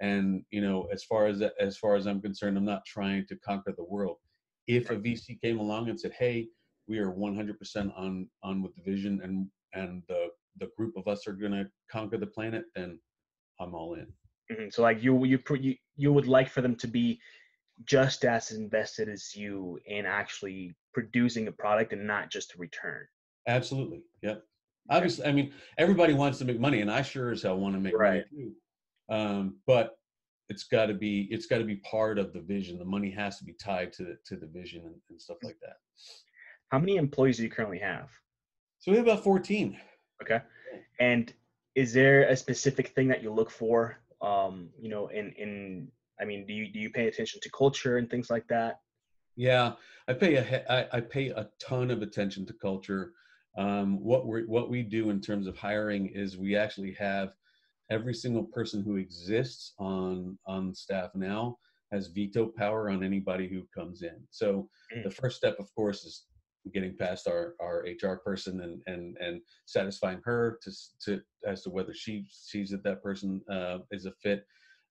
and 0.00 0.44
you 0.50 0.60
know, 0.60 0.88
as 0.92 1.04
far 1.04 1.26
as 1.26 1.42
as 1.60 1.76
far 1.76 1.96
as 1.96 2.06
I'm 2.06 2.20
concerned, 2.20 2.56
I'm 2.56 2.64
not 2.64 2.84
trying 2.86 3.26
to 3.26 3.36
conquer 3.36 3.72
the 3.76 3.84
world 3.84 4.16
if 4.66 4.90
a 4.90 4.96
VC 4.96 5.40
came 5.40 5.58
along 5.58 5.88
and 5.88 5.98
said, 5.98 6.12
"Hey, 6.12 6.48
we 6.88 6.98
are 6.98 7.12
100% 7.12 7.98
on 7.98 8.28
on 8.42 8.62
with 8.62 8.74
the 8.74 8.82
vision, 8.82 9.20
and 9.22 9.46
and 9.74 10.02
the 10.08 10.28
the 10.58 10.70
group 10.76 10.96
of 10.96 11.08
us 11.08 11.26
are 11.26 11.32
going 11.32 11.52
to 11.52 11.68
conquer 11.90 12.18
the 12.18 12.26
planet," 12.26 12.64
then 12.74 12.98
I'm 13.60 13.74
all 13.74 13.94
in. 13.94 14.06
Mm-hmm. 14.50 14.68
So, 14.70 14.82
like 14.82 15.02
you, 15.02 15.24
you, 15.24 15.38
you, 15.60 15.74
you 15.96 16.12
would 16.12 16.26
like 16.26 16.48
for 16.48 16.60
them 16.60 16.76
to 16.76 16.88
be 16.88 17.20
just 17.84 18.24
as 18.24 18.50
invested 18.50 19.08
as 19.08 19.34
you 19.34 19.78
in 19.86 20.06
actually 20.06 20.74
producing 20.92 21.48
a 21.48 21.52
product 21.52 21.92
and 21.92 22.06
not 22.06 22.30
just 22.30 22.54
a 22.54 22.58
return. 22.58 23.06
Absolutely. 23.48 24.02
Yep. 24.22 24.42
Obviously, 24.90 25.24
I 25.26 25.32
mean, 25.32 25.52
everybody 25.78 26.12
wants 26.12 26.38
to 26.38 26.44
make 26.44 26.58
money, 26.58 26.80
and 26.80 26.90
I 26.90 27.02
sure 27.02 27.30
as 27.30 27.42
hell 27.42 27.58
want 27.58 27.74
to 27.74 27.80
make 27.80 27.96
right. 27.96 28.24
money 28.32 28.44
too. 28.44 28.52
Um, 29.12 29.56
but 29.66 29.98
it's 30.48 30.64
got 30.64 30.86
to 30.86 30.94
be 30.94 31.28
it's 31.30 31.46
got 31.46 31.58
to 31.58 31.64
be 31.64 31.76
part 31.76 32.18
of 32.18 32.32
the 32.32 32.40
vision. 32.40 32.78
The 32.78 32.84
money 32.84 33.10
has 33.10 33.36
to 33.38 33.44
be 33.44 33.52
tied 33.52 33.92
to 33.94 34.04
the, 34.04 34.16
to 34.26 34.36
the 34.36 34.46
vision 34.46 34.82
and, 34.86 34.94
and, 35.10 35.20
stuff 35.20 35.36
like 35.42 35.58
that. 35.60 35.76
How 36.70 36.78
many 36.78 36.96
employees 36.96 37.36
do 37.36 37.42
you 37.42 37.50
currently 37.50 37.78
have? 37.78 38.08
So 38.78 38.90
we 38.90 38.96
have 38.96 39.06
about 39.06 39.22
14 39.22 39.78
okay. 40.22 40.40
And 40.98 41.32
is 41.74 41.92
there 41.92 42.24
a 42.28 42.36
specific 42.36 42.88
thing 42.88 43.08
that 43.08 43.22
you 43.22 43.32
look 43.32 43.50
for 43.50 43.98
um 44.22 44.68
you 44.80 44.88
know 44.88 45.08
in 45.08 45.32
in 45.32 45.88
i 46.20 46.24
mean 46.24 46.46
do 46.46 46.54
you 46.54 46.72
do 46.72 46.78
you 46.78 46.90
pay 46.90 47.08
attention 47.08 47.40
to 47.42 47.50
culture 47.50 47.98
and 47.98 48.08
things 48.08 48.30
like 48.30 48.46
that? 48.48 48.80
Yeah. 49.36 49.72
I 50.08 50.14
pay 50.14 50.36
a 50.36 50.72
I, 50.72 50.98
I 50.98 51.00
pay 51.00 51.28
a 51.28 51.48
ton 51.60 51.90
of 51.90 52.02
attention 52.02 52.46
to 52.46 52.54
culture. 52.54 53.12
Um, 53.58 54.02
what 54.02 54.26
we 54.26 54.44
what 54.44 54.70
we 54.70 54.82
do 54.82 55.10
in 55.10 55.20
terms 55.20 55.46
of 55.46 55.56
hiring 55.56 56.06
is 56.06 56.38
we 56.38 56.56
actually 56.56 56.92
have 56.94 57.34
every 57.92 58.14
single 58.14 58.44
person 58.44 58.82
who 58.82 58.96
exists 58.96 59.74
on 59.78 60.38
on 60.46 60.74
staff 60.74 61.10
now 61.14 61.58
has 61.92 62.08
veto 62.08 62.46
power 62.46 62.88
on 62.88 63.04
anybody 63.04 63.46
who 63.46 63.62
comes 63.78 64.02
in. 64.02 64.16
So 64.30 64.68
mm. 64.96 65.04
the 65.04 65.10
first 65.10 65.36
step, 65.36 65.56
of 65.58 65.72
course, 65.74 66.04
is 66.04 66.24
getting 66.72 66.96
past 66.96 67.28
our 67.28 67.54
our 67.60 67.84
HR 68.02 68.16
person 68.16 68.60
and 68.60 68.80
and 68.86 69.16
and 69.18 69.40
satisfying 69.66 70.20
her 70.24 70.58
to 70.62 70.70
to 71.04 71.20
as 71.46 71.62
to 71.62 71.70
whether 71.70 71.92
she 71.92 72.24
sees 72.28 72.70
that 72.70 72.82
that 72.84 73.02
person 73.02 73.42
uh, 73.50 73.78
is 73.90 74.06
a 74.06 74.12
fit, 74.22 74.46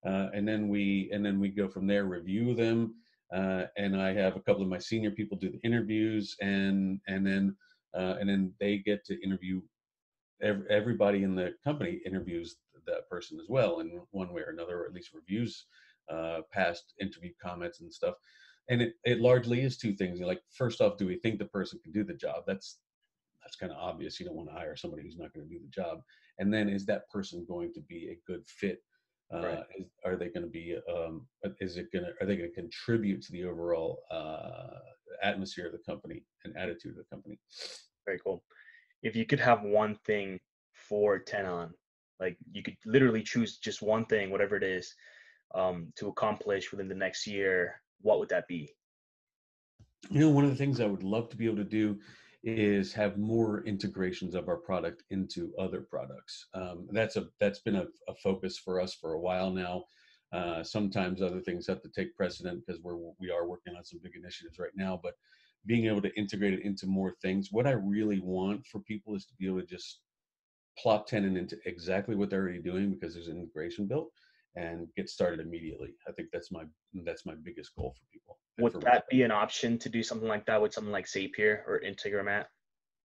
uh, 0.05 0.27
and 0.34 0.48
then 0.48 0.70
we 0.70 1.10
and 1.12 1.25
then 1.25 1.39
we 1.39 1.50
go 1.50 1.67
from 1.67 1.88
there, 1.88 2.05
review 2.05 2.53
them, 2.53 2.93
uh, 3.34 3.63
and 3.77 4.00
I 4.00 4.13
have 4.13 4.36
a 4.36 4.41
couple 4.41 4.62
of 4.62 4.70
my 4.70 4.79
senior 4.79 5.12
people 5.12 5.38
do 5.38 5.50
the 5.50 5.62
interviews, 5.63 6.36
and 6.41 7.00
and 7.08 7.25
then 7.25 7.55
uh, 7.98 8.15
and 8.20 8.29
then 8.29 8.53
they 8.60 8.77
get 8.77 9.03
to 9.05 9.24
interview. 9.24 9.62
everybody 10.70 11.24
in 11.24 11.36
the 11.36 11.53
company 11.63 12.01
interviews 12.05 12.58
that 12.92 13.10
person 13.10 13.40
as 13.40 13.48
well 13.50 13.80
in 13.80 14.02
one 14.12 14.34
way 14.34 14.42
or 14.42 14.52
another, 14.52 14.82
or 14.82 14.86
at 14.86 14.94
least 14.94 15.14
reviews 15.14 15.66
uh, 16.10 16.42
past 16.52 16.94
interview 17.00 17.32
comments 17.42 17.82
and 17.82 17.94
stuff. 17.94 18.16
And 18.70 18.82
it, 18.82 18.94
it 19.04 19.20
largely 19.20 19.62
is 19.62 19.78
two 19.78 19.94
things. 19.94 20.20
Like, 20.20 20.42
first 20.56 20.82
off, 20.82 20.98
do 20.98 21.08
we 21.08 21.18
think 21.18 21.40
the 21.40 21.46
person 21.46 21.80
can 21.84 21.92
do 21.92 22.04
the 22.04 22.14
job? 22.14 22.44
That's 22.46 22.80
that's 23.44 23.56
kind 23.56 23.72
of 23.72 23.80
obvious. 23.80 24.20
You 24.20 24.28
don't 24.28 24.36
want 24.36 24.50
to 24.50 24.56
hire 24.56 24.76
somebody 24.76 25.04
who's 25.04 25.18
not 25.18 25.34
going 25.34 25.48
to 25.48 25.54
do 25.54 25.60
the 25.60 25.70
job. 25.70 26.02
And 26.38 26.54
then, 26.54 26.70
is 26.70 26.86
that 26.86 27.10
person 27.10 27.46
going 27.48 27.74
to 27.74 27.82
be 27.82 28.10
a 28.10 28.32
good 28.32 28.44
fit? 28.48 28.84
Uh, 29.34 29.42
right. 29.42 29.64
is, 29.78 29.88
are 30.06 30.16
they 30.16 30.28
going 30.28 30.44
to 30.44 30.50
be? 30.50 30.78
Um, 30.94 31.26
is 31.60 31.78
it 31.78 31.92
going 31.92 32.06
to? 32.06 32.12
Are 32.22 32.28
they 32.28 32.38
going 32.38 32.50
to 32.50 32.56
contribute 32.56 33.22
to 33.24 33.32
the 33.32 33.46
overall 33.46 34.04
uh, 34.12 34.78
atmosphere 35.24 35.68
of 35.68 35.72
the 35.72 35.80
company 35.80 36.24
and 36.44 36.56
attitude 36.56 36.92
of 36.92 36.98
the 36.98 37.16
company? 37.16 37.40
Very 38.06 38.20
cool. 38.24 38.44
If 39.04 39.16
you 39.16 39.26
could 39.26 39.40
have 39.40 39.64
one 39.64 39.96
thing 40.06 40.40
for 40.74 41.18
Tenon 41.18 41.74
like 42.22 42.38
you 42.54 42.62
could 42.62 42.78
literally 42.86 43.24
choose 43.24 43.58
just 43.58 43.82
one 43.82 44.06
thing, 44.06 44.30
whatever 44.30 44.56
it 44.56 44.63
is, 44.63 44.94
um, 45.56 45.92
to 45.98 46.08
accomplish 46.08 46.72
within 46.72 46.88
the 46.88 46.96
next 46.96 47.28
year, 47.28 47.82
what 48.01 48.20
would 48.20 48.30
that 48.30 48.48
be? 48.48 48.72
You 50.10 50.22
know, 50.22 50.30
one 50.30 50.46
of 50.46 50.51
the 50.51 50.56
things 50.56 50.80
I 50.80 50.86
would 50.86 51.04
love 51.04 51.30
to 51.30 51.38
be 51.38 51.46
able 51.46 51.58
to 51.58 51.63
do 51.63 52.00
is 52.44 52.94
have 52.94 53.18
more 53.18 53.63
integrations 53.66 54.34
of 54.34 54.48
our 54.48 54.58
product 54.58 55.04
into 55.10 55.54
other 55.60 55.82
products. 55.82 56.48
Um, 56.54 56.88
that's 56.92 57.16
a 57.18 57.28
that's 57.40 57.60
been 57.60 57.75
a, 57.75 57.86
a, 58.08 58.16
focus 58.16 58.58
for 58.58 58.80
us 58.80 58.96
for 58.96 59.13
a 59.13 59.20
while 59.20 59.51
now. 59.51 59.84
Uh, 60.34 60.63
sometimes 60.63 61.22
other 61.22 61.42
things 61.42 61.68
have 61.68 61.82
to 61.84 61.90
take 61.90 62.16
precedent 62.16 62.63
because 62.66 62.82
we're 62.82 62.98
we 63.20 63.30
are 63.30 63.48
working 63.48 63.75
on 63.75 63.84
some 63.84 64.00
big 64.04 64.16
initiatives 64.16 64.58
right 64.58 64.75
now. 64.75 65.00
But 65.01 65.13
being 65.68 65.86
able 65.86 66.01
to 66.01 66.16
integrate 66.18 66.54
it 66.54 66.66
into 66.66 66.88
more 66.88 67.13
things, 67.22 67.50
what 67.51 67.68
I 67.68 67.72
really 67.72 68.20
want 68.20 68.66
for 68.66 68.80
people 68.80 69.16
is 69.16 69.25
to 69.25 69.36
be 69.36 69.46
able 69.46 69.62
to 69.62 69.68
just 69.68 70.00
plop 70.78 71.08
Tenon 71.08 71.38
into 71.38 71.58
exactly 71.66 72.16
what 72.16 72.30
they're 72.30 72.42
already 72.42 72.62
doing 72.62 72.92
because 72.92 73.13
there's 73.13 73.28
an 73.28 73.38
integration 73.38 73.88
built 73.88 74.12
and 74.56 74.88
get 74.96 75.10
started 75.10 75.40
immediately. 75.40 75.94
I 76.08 76.12
think 76.12 76.30
that's 76.32 76.51
my 76.51 76.63
that's 77.06 77.25
my 77.25 77.34
biggest 77.44 77.75
goal 77.75 77.96
for 77.98 78.06
people. 78.12 78.38
Would 78.60 78.82
that 78.82 79.06
be 79.10 79.24
an 79.24 79.32
option 79.32 79.78
to 79.80 79.90
do 79.90 80.04
something 80.04 80.28
like 80.28 80.46
that 80.46 80.62
with 80.62 80.74
something 80.74 80.92
like 80.92 81.06
Zapier 81.06 81.60
or 81.68 81.82
Integromat? 81.86 82.46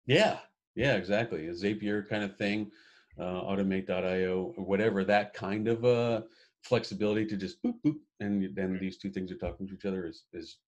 Yeah, 0.06 0.38
yeah, 0.76 0.94
exactly. 0.94 1.48
A 1.48 1.52
Zapier 1.52 2.08
kind 2.08 2.22
of 2.22 2.36
thing, 2.36 2.70
uh, 3.18 3.42
Automate.io, 3.42 4.54
or 4.56 4.64
whatever. 4.64 5.04
That 5.04 5.34
kind 5.34 5.68
of 5.68 5.84
uh, 5.84 6.22
flexibility 6.62 7.26
to 7.26 7.36
just 7.36 7.62
boop 7.62 7.74
boop, 7.84 7.96
and 8.20 8.54
then 8.54 8.70
mm-hmm. 8.70 8.78
these 8.78 8.98
two 8.98 9.10
things 9.10 9.32
are 9.32 9.36
talking 9.36 9.66
to 9.68 9.74
each 9.74 9.84
other 9.84 10.06
is 10.06 10.24
is 10.32 10.58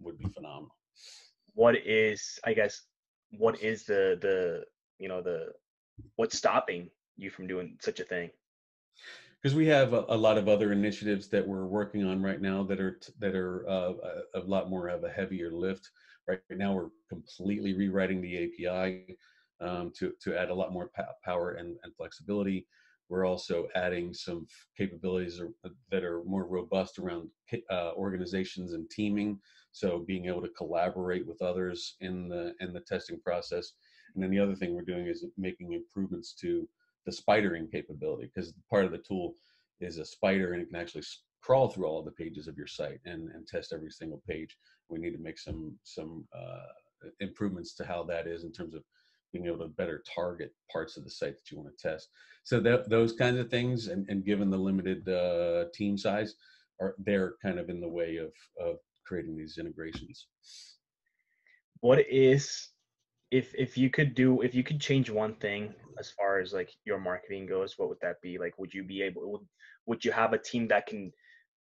would 0.00 0.18
be 0.18 0.28
phenomenal. 0.28 0.76
What 1.54 1.76
is, 1.76 2.38
I 2.44 2.54
guess, 2.54 2.82
what 3.38 3.60
is 3.60 3.84
the 3.84 4.18
the 4.20 4.64
you 4.98 5.08
know 5.08 5.22
the 5.22 5.48
what's 6.16 6.36
stopping 6.36 6.90
you 7.16 7.30
from 7.30 7.46
doing 7.46 7.76
such 7.80 8.00
a 8.00 8.04
thing? 8.04 8.30
because 9.44 9.54
we 9.54 9.66
have 9.66 9.92
a, 9.92 10.06
a, 10.08 10.16
lot 10.16 10.38
of 10.38 10.48
other 10.48 10.72
initiatives 10.72 11.28
that 11.28 11.46
we're 11.46 11.66
working 11.66 12.02
on 12.02 12.22
right 12.22 12.40
now 12.40 12.62
that 12.62 12.80
are 12.80 12.98
that 13.18 13.34
are 13.34 13.68
uh, 13.68 13.92
a, 14.34 14.40
a, 14.40 14.42
lot 14.46 14.70
more 14.70 14.88
of 14.88 15.04
a 15.04 15.10
heavier 15.10 15.52
lift. 15.52 15.90
Right 16.26 16.40
now, 16.48 16.72
we're 16.72 16.88
completely 17.10 17.74
rewriting 17.74 18.22
the 18.22 18.44
API 18.44 19.18
um, 19.60 19.92
to 19.98 20.14
to 20.22 20.34
add 20.34 20.48
a 20.48 20.54
lot 20.54 20.72
more 20.72 20.90
power 21.22 21.52
and, 21.52 21.76
and 21.82 21.94
flexibility. 21.94 22.66
We're 23.10 23.26
also 23.26 23.68
adding 23.74 24.14
some 24.14 24.46
capabilities 24.78 25.42
that 25.90 26.04
are 26.04 26.24
more 26.24 26.46
robust 26.46 26.98
around 26.98 27.28
uh, 27.70 27.92
organizations 27.96 28.72
and 28.72 28.88
teaming. 28.88 29.38
So 29.72 29.98
being 29.98 30.24
able 30.24 30.40
to 30.40 30.48
collaborate 30.56 31.26
with 31.26 31.42
others 31.42 31.96
in 32.00 32.30
the 32.30 32.54
in 32.60 32.72
the 32.72 32.80
testing 32.80 33.20
process. 33.20 33.72
And 34.14 34.22
then 34.22 34.30
the 34.30 34.38
other 34.38 34.54
thing 34.54 34.74
we're 34.74 34.82
doing 34.82 35.06
is 35.06 35.24
making 35.36 35.72
improvements 35.72 36.32
to 36.40 36.68
the 37.06 37.12
spidering 37.12 37.70
capability 37.70 38.30
because 38.34 38.54
part 38.70 38.84
of 38.84 38.92
the 38.92 38.98
tool 38.98 39.34
is 39.80 39.98
a 39.98 40.04
spider 40.04 40.52
and 40.52 40.62
it 40.62 40.70
can 40.70 40.80
actually 40.80 41.04
crawl 41.42 41.68
through 41.68 41.86
all 41.86 42.02
the 42.02 42.10
pages 42.10 42.48
of 42.48 42.56
your 42.56 42.66
site 42.66 43.00
and, 43.04 43.28
and 43.30 43.46
test 43.46 43.72
every 43.72 43.90
single 43.90 44.22
page. 44.26 44.56
We 44.88 44.98
need 44.98 45.12
to 45.12 45.22
make 45.22 45.38
some 45.38 45.76
some 45.82 46.24
uh, 46.34 47.08
improvements 47.20 47.74
to 47.74 47.84
how 47.84 48.04
that 48.04 48.26
is 48.26 48.44
in 48.44 48.52
terms 48.52 48.74
of 48.74 48.82
being 49.32 49.46
able 49.46 49.58
to 49.58 49.68
better 49.68 50.02
target 50.14 50.54
parts 50.72 50.96
of 50.96 51.04
the 51.04 51.10
site 51.10 51.34
that 51.34 51.50
you 51.50 51.58
want 51.58 51.76
to 51.76 51.88
test. 51.88 52.08
So 52.44 52.60
that, 52.60 52.88
those 52.88 53.12
kinds 53.12 53.38
of 53.38 53.50
things, 53.50 53.88
and, 53.88 54.08
and 54.08 54.24
given 54.24 54.48
the 54.48 54.56
limited 54.56 55.08
uh, 55.08 55.64
team 55.74 55.98
size, 55.98 56.36
are 56.80 56.94
they're 56.98 57.34
kind 57.42 57.58
of 57.58 57.68
in 57.68 57.80
the 57.80 57.88
way 57.88 58.16
of 58.16 58.32
of 58.60 58.76
creating 59.04 59.36
these 59.36 59.58
integrations. 59.58 60.26
What 61.80 61.98
is 62.08 62.68
if 63.34 63.52
if 63.58 63.76
you 63.76 63.90
could 63.90 64.14
do 64.14 64.42
if 64.42 64.54
you 64.54 64.62
could 64.62 64.80
change 64.80 65.10
one 65.10 65.34
thing 65.34 65.74
as 65.98 66.08
far 66.16 66.38
as 66.38 66.52
like 66.52 66.70
your 66.84 67.00
marketing 67.00 67.46
goes 67.46 67.74
what 67.76 67.88
would 67.88 67.98
that 68.00 68.22
be? 68.22 68.38
Like 68.38 68.56
would 68.58 68.72
you 68.72 68.84
be 68.84 69.02
able 69.02 69.32
would, 69.32 69.46
would 69.86 70.04
you 70.04 70.12
have 70.12 70.32
a 70.32 70.38
team 70.38 70.68
that 70.68 70.86
can 70.86 71.12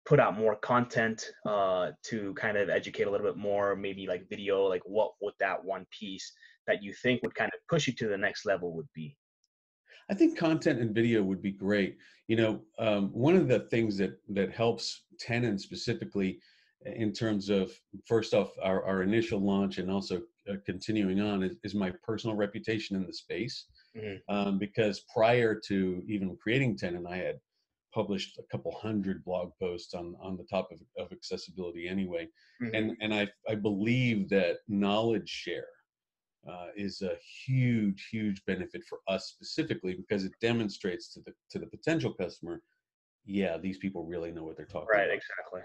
put 0.06 0.20
out 0.20 0.38
more 0.38 0.58
content 0.58 1.32
uh 1.46 1.92
to 2.10 2.34
kind 2.34 2.58
of 2.58 2.70
educate 2.70 3.08
a 3.08 3.12
little 3.12 3.26
bit 3.26 3.38
more 3.38 3.74
maybe 3.78 4.06
like 4.06 4.30
video? 4.30 4.66
Like 4.66 4.82
what 4.86 5.14
would 5.22 5.36
that 5.40 5.64
one 5.64 5.86
piece 5.98 6.34
that 6.68 6.84
you 6.84 6.94
think 6.94 7.22
would 7.24 7.36
kind 7.36 7.52
of 7.54 7.60
push 7.70 7.88
you 7.88 7.94
to 7.94 8.08
the 8.10 8.18
next 8.18 8.46
level 8.46 8.76
would 8.76 8.90
be? 8.94 9.16
I 10.10 10.14
think 10.14 10.38
content 10.38 10.82
and 10.82 10.94
video 10.94 11.24
would 11.24 11.42
be 11.42 11.54
great. 11.54 11.98
You 12.28 12.36
know 12.36 12.62
um, 12.80 13.14
one 13.14 13.38
of 13.38 13.48
the 13.48 13.62
things 13.72 13.98
that 13.98 14.20
that 14.30 14.52
helps 14.52 15.04
tenants 15.20 15.64
specifically 15.64 16.40
in 16.86 17.12
terms 17.14 17.50
of 17.50 17.72
first 18.08 18.34
off 18.34 18.52
our, 18.62 18.84
our 18.84 19.04
initial 19.04 19.40
launch 19.40 19.78
and 19.78 19.90
also 19.92 20.22
uh, 20.50 20.56
continuing 20.66 21.22
on 21.22 21.44
is, 21.44 21.56
is, 21.64 21.76
my 21.76 21.92
personal 22.04 22.36
reputation 22.36 22.96
in 22.96 23.06
the 23.06 23.14
space 23.14 23.66
mm-hmm. 23.96 24.36
um, 24.36 24.58
because 24.58 25.04
prior 25.14 25.54
to 25.54 26.02
even 26.08 26.36
creating 26.42 26.76
Tenon 26.76 27.06
i 27.06 27.18
had 27.18 27.40
published 27.94 28.40
a 28.40 28.44
couple 28.52 28.72
hundred 28.72 29.24
blog 29.24 29.52
posts 29.60 29.94
on 29.94 30.16
on 30.22 30.38
the 30.38 30.44
topic 30.46 30.80
of, 30.98 31.06
of 31.06 31.12
accessibility 31.12 31.88
anyway 31.88 32.28
mm-hmm. 32.62 32.74
and 32.74 32.98
and 33.02 33.14
i 33.14 33.28
i 33.50 33.54
believe 33.54 34.28
that 34.30 34.58
knowledge 34.68 35.30
share 35.30 35.68
uh, 36.50 36.70
is 36.76 37.04
a 37.04 37.16
huge 37.46 38.08
huge 38.12 38.44
benefit 38.46 38.82
for 38.90 38.98
us 39.08 39.28
specifically 39.28 39.94
because 39.94 40.24
it 40.24 40.32
demonstrates 40.42 41.14
to 41.14 41.20
the 41.26 41.34
to 41.52 41.60
the 41.60 41.68
potential 41.68 42.12
customer 42.12 42.64
yeah 43.26 43.58
these 43.58 43.78
people 43.78 44.04
really 44.04 44.32
know 44.32 44.44
what 44.44 44.58
they're 44.58 44.66
talking 44.66 44.88
right, 44.92 45.02
about 45.02 45.10
right 45.10 45.18
exactly 45.18 45.62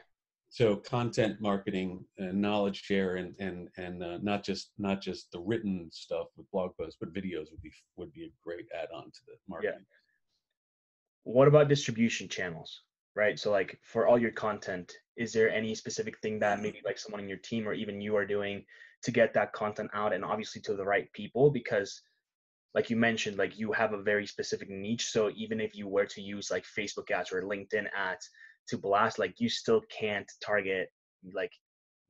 so 0.57 0.75
content 0.75 1.39
marketing 1.39 2.03
and 2.17 2.41
knowledge 2.41 2.81
share 2.83 3.17
and 3.17 3.35
and 3.39 3.69
and 3.77 4.03
uh, 4.03 4.17
not 4.23 4.43
just 4.43 4.71
not 4.79 5.03
just 5.03 5.31
the 5.31 5.39
written 5.39 5.87
stuff 5.93 6.29
with 6.35 6.51
blog 6.51 6.71
posts 6.81 6.97
but 6.99 7.13
videos 7.13 7.51
would 7.51 7.61
be 7.63 7.71
would 7.97 8.11
be 8.15 8.25
a 8.25 8.33
great 8.43 8.65
add-on 8.75 9.05
to 9.05 9.21
the 9.27 9.35
marketing. 9.47 9.75
Yeah. 9.81 11.35
what 11.35 11.47
about 11.47 11.69
distribution 11.69 12.27
channels 12.27 12.81
right? 13.15 13.39
So 13.39 13.51
like 13.51 13.79
for 13.83 14.07
all 14.07 14.19
your 14.19 14.31
content 14.31 14.91
is 15.19 15.31
there 15.35 15.51
any 15.51 15.75
specific 15.75 16.19
thing 16.21 16.39
that 16.39 16.63
maybe 16.63 16.81
like 16.87 16.99
someone 16.99 17.21
in 17.21 17.29
your 17.29 17.39
team 17.51 17.69
or 17.69 17.75
even 17.75 18.01
you 18.01 18.17
are 18.17 18.27
doing 18.27 18.65
to 19.03 19.11
get 19.11 19.35
that 19.35 19.53
content 19.53 19.91
out 19.93 20.15
and 20.15 20.25
obviously 20.25 20.63
to 20.63 20.75
the 20.75 20.85
right 20.85 21.13
people? 21.13 21.51
Because 21.51 22.01
like 22.75 22.89
you 22.89 22.97
mentioned 22.97 23.37
like 23.37 23.59
you 23.59 23.73
have 23.73 23.93
a 23.93 24.03
very 24.03 24.27
specific 24.27 24.71
niche. 24.71 25.09
So 25.11 25.31
even 25.37 25.61
if 25.61 25.75
you 25.75 25.87
were 25.87 26.07
to 26.07 26.23
use 26.23 26.51
like 26.51 26.65
facebook 26.79 27.11
ads 27.11 27.31
or 27.31 27.43
linkedin 27.43 27.87
ads 27.95 28.31
to 28.69 28.79
blast 28.79 29.19
like 29.19 29.35
you 29.39 29.49
still 29.49 29.83
can't 29.91 30.31
target 30.45 30.91
like 31.33 31.53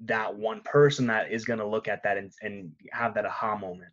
that 0.00 0.34
one 0.34 0.60
person 0.62 1.06
that 1.06 1.32
is 1.32 1.44
going 1.44 1.58
to 1.58 1.66
look 1.66 1.88
at 1.88 2.02
that 2.02 2.18
and, 2.18 2.32
and 2.42 2.70
have 2.92 3.14
that 3.14 3.25
aha 3.25 3.56
moment. 3.56 3.92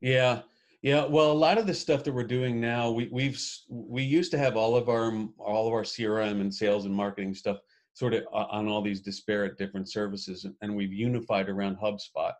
Yeah. 0.00 0.42
Yeah 0.82 1.04
well 1.06 1.30
a 1.30 1.32
lot 1.32 1.58
of 1.58 1.66
the 1.66 1.74
stuff 1.74 2.02
that 2.04 2.12
we're 2.12 2.24
doing 2.24 2.60
now 2.60 2.90
we 2.90 3.08
we've 3.12 3.40
we 3.68 4.02
used 4.02 4.32
to 4.32 4.38
have 4.38 4.56
all 4.56 4.76
of 4.76 4.88
our 4.88 5.12
all 5.38 5.68
of 5.68 5.72
our 5.72 5.82
crm 5.82 6.40
and 6.40 6.52
sales 6.52 6.86
and 6.86 6.94
marketing 6.94 7.34
stuff 7.34 7.58
sort 7.94 8.14
of 8.14 8.24
on 8.32 8.66
all 8.68 8.82
these 8.82 9.00
disparate 9.00 9.56
different 9.56 9.88
services 9.88 10.44
and 10.60 10.74
we've 10.74 10.92
unified 10.92 11.48
around 11.48 11.76
hubspot 11.76 12.32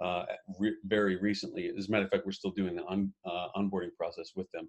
uh, 0.00 0.24
re- 0.58 0.76
very 0.84 1.16
recently. 1.16 1.70
As 1.76 1.88
a 1.88 1.90
matter 1.90 2.04
of 2.04 2.10
fact 2.10 2.24
we're 2.24 2.32
still 2.32 2.52
doing 2.52 2.76
the 2.76 2.84
on, 2.84 3.12
uh, 3.24 3.48
onboarding 3.56 3.94
process 3.98 4.30
with 4.34 4.50
them 4.52 4.68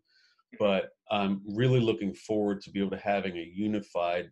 but 0.60 0.90
I'm 1.10 1.42
really 1.46 1.80
looking 1.80 2.14
forward 2.14 2.62
to 2.62 2.72
be 2.72 2.80
able 2.80 2.92
to 2.92 2.98
having 2.98 3.38
a 3.38 3.52
unified 3.54 4.30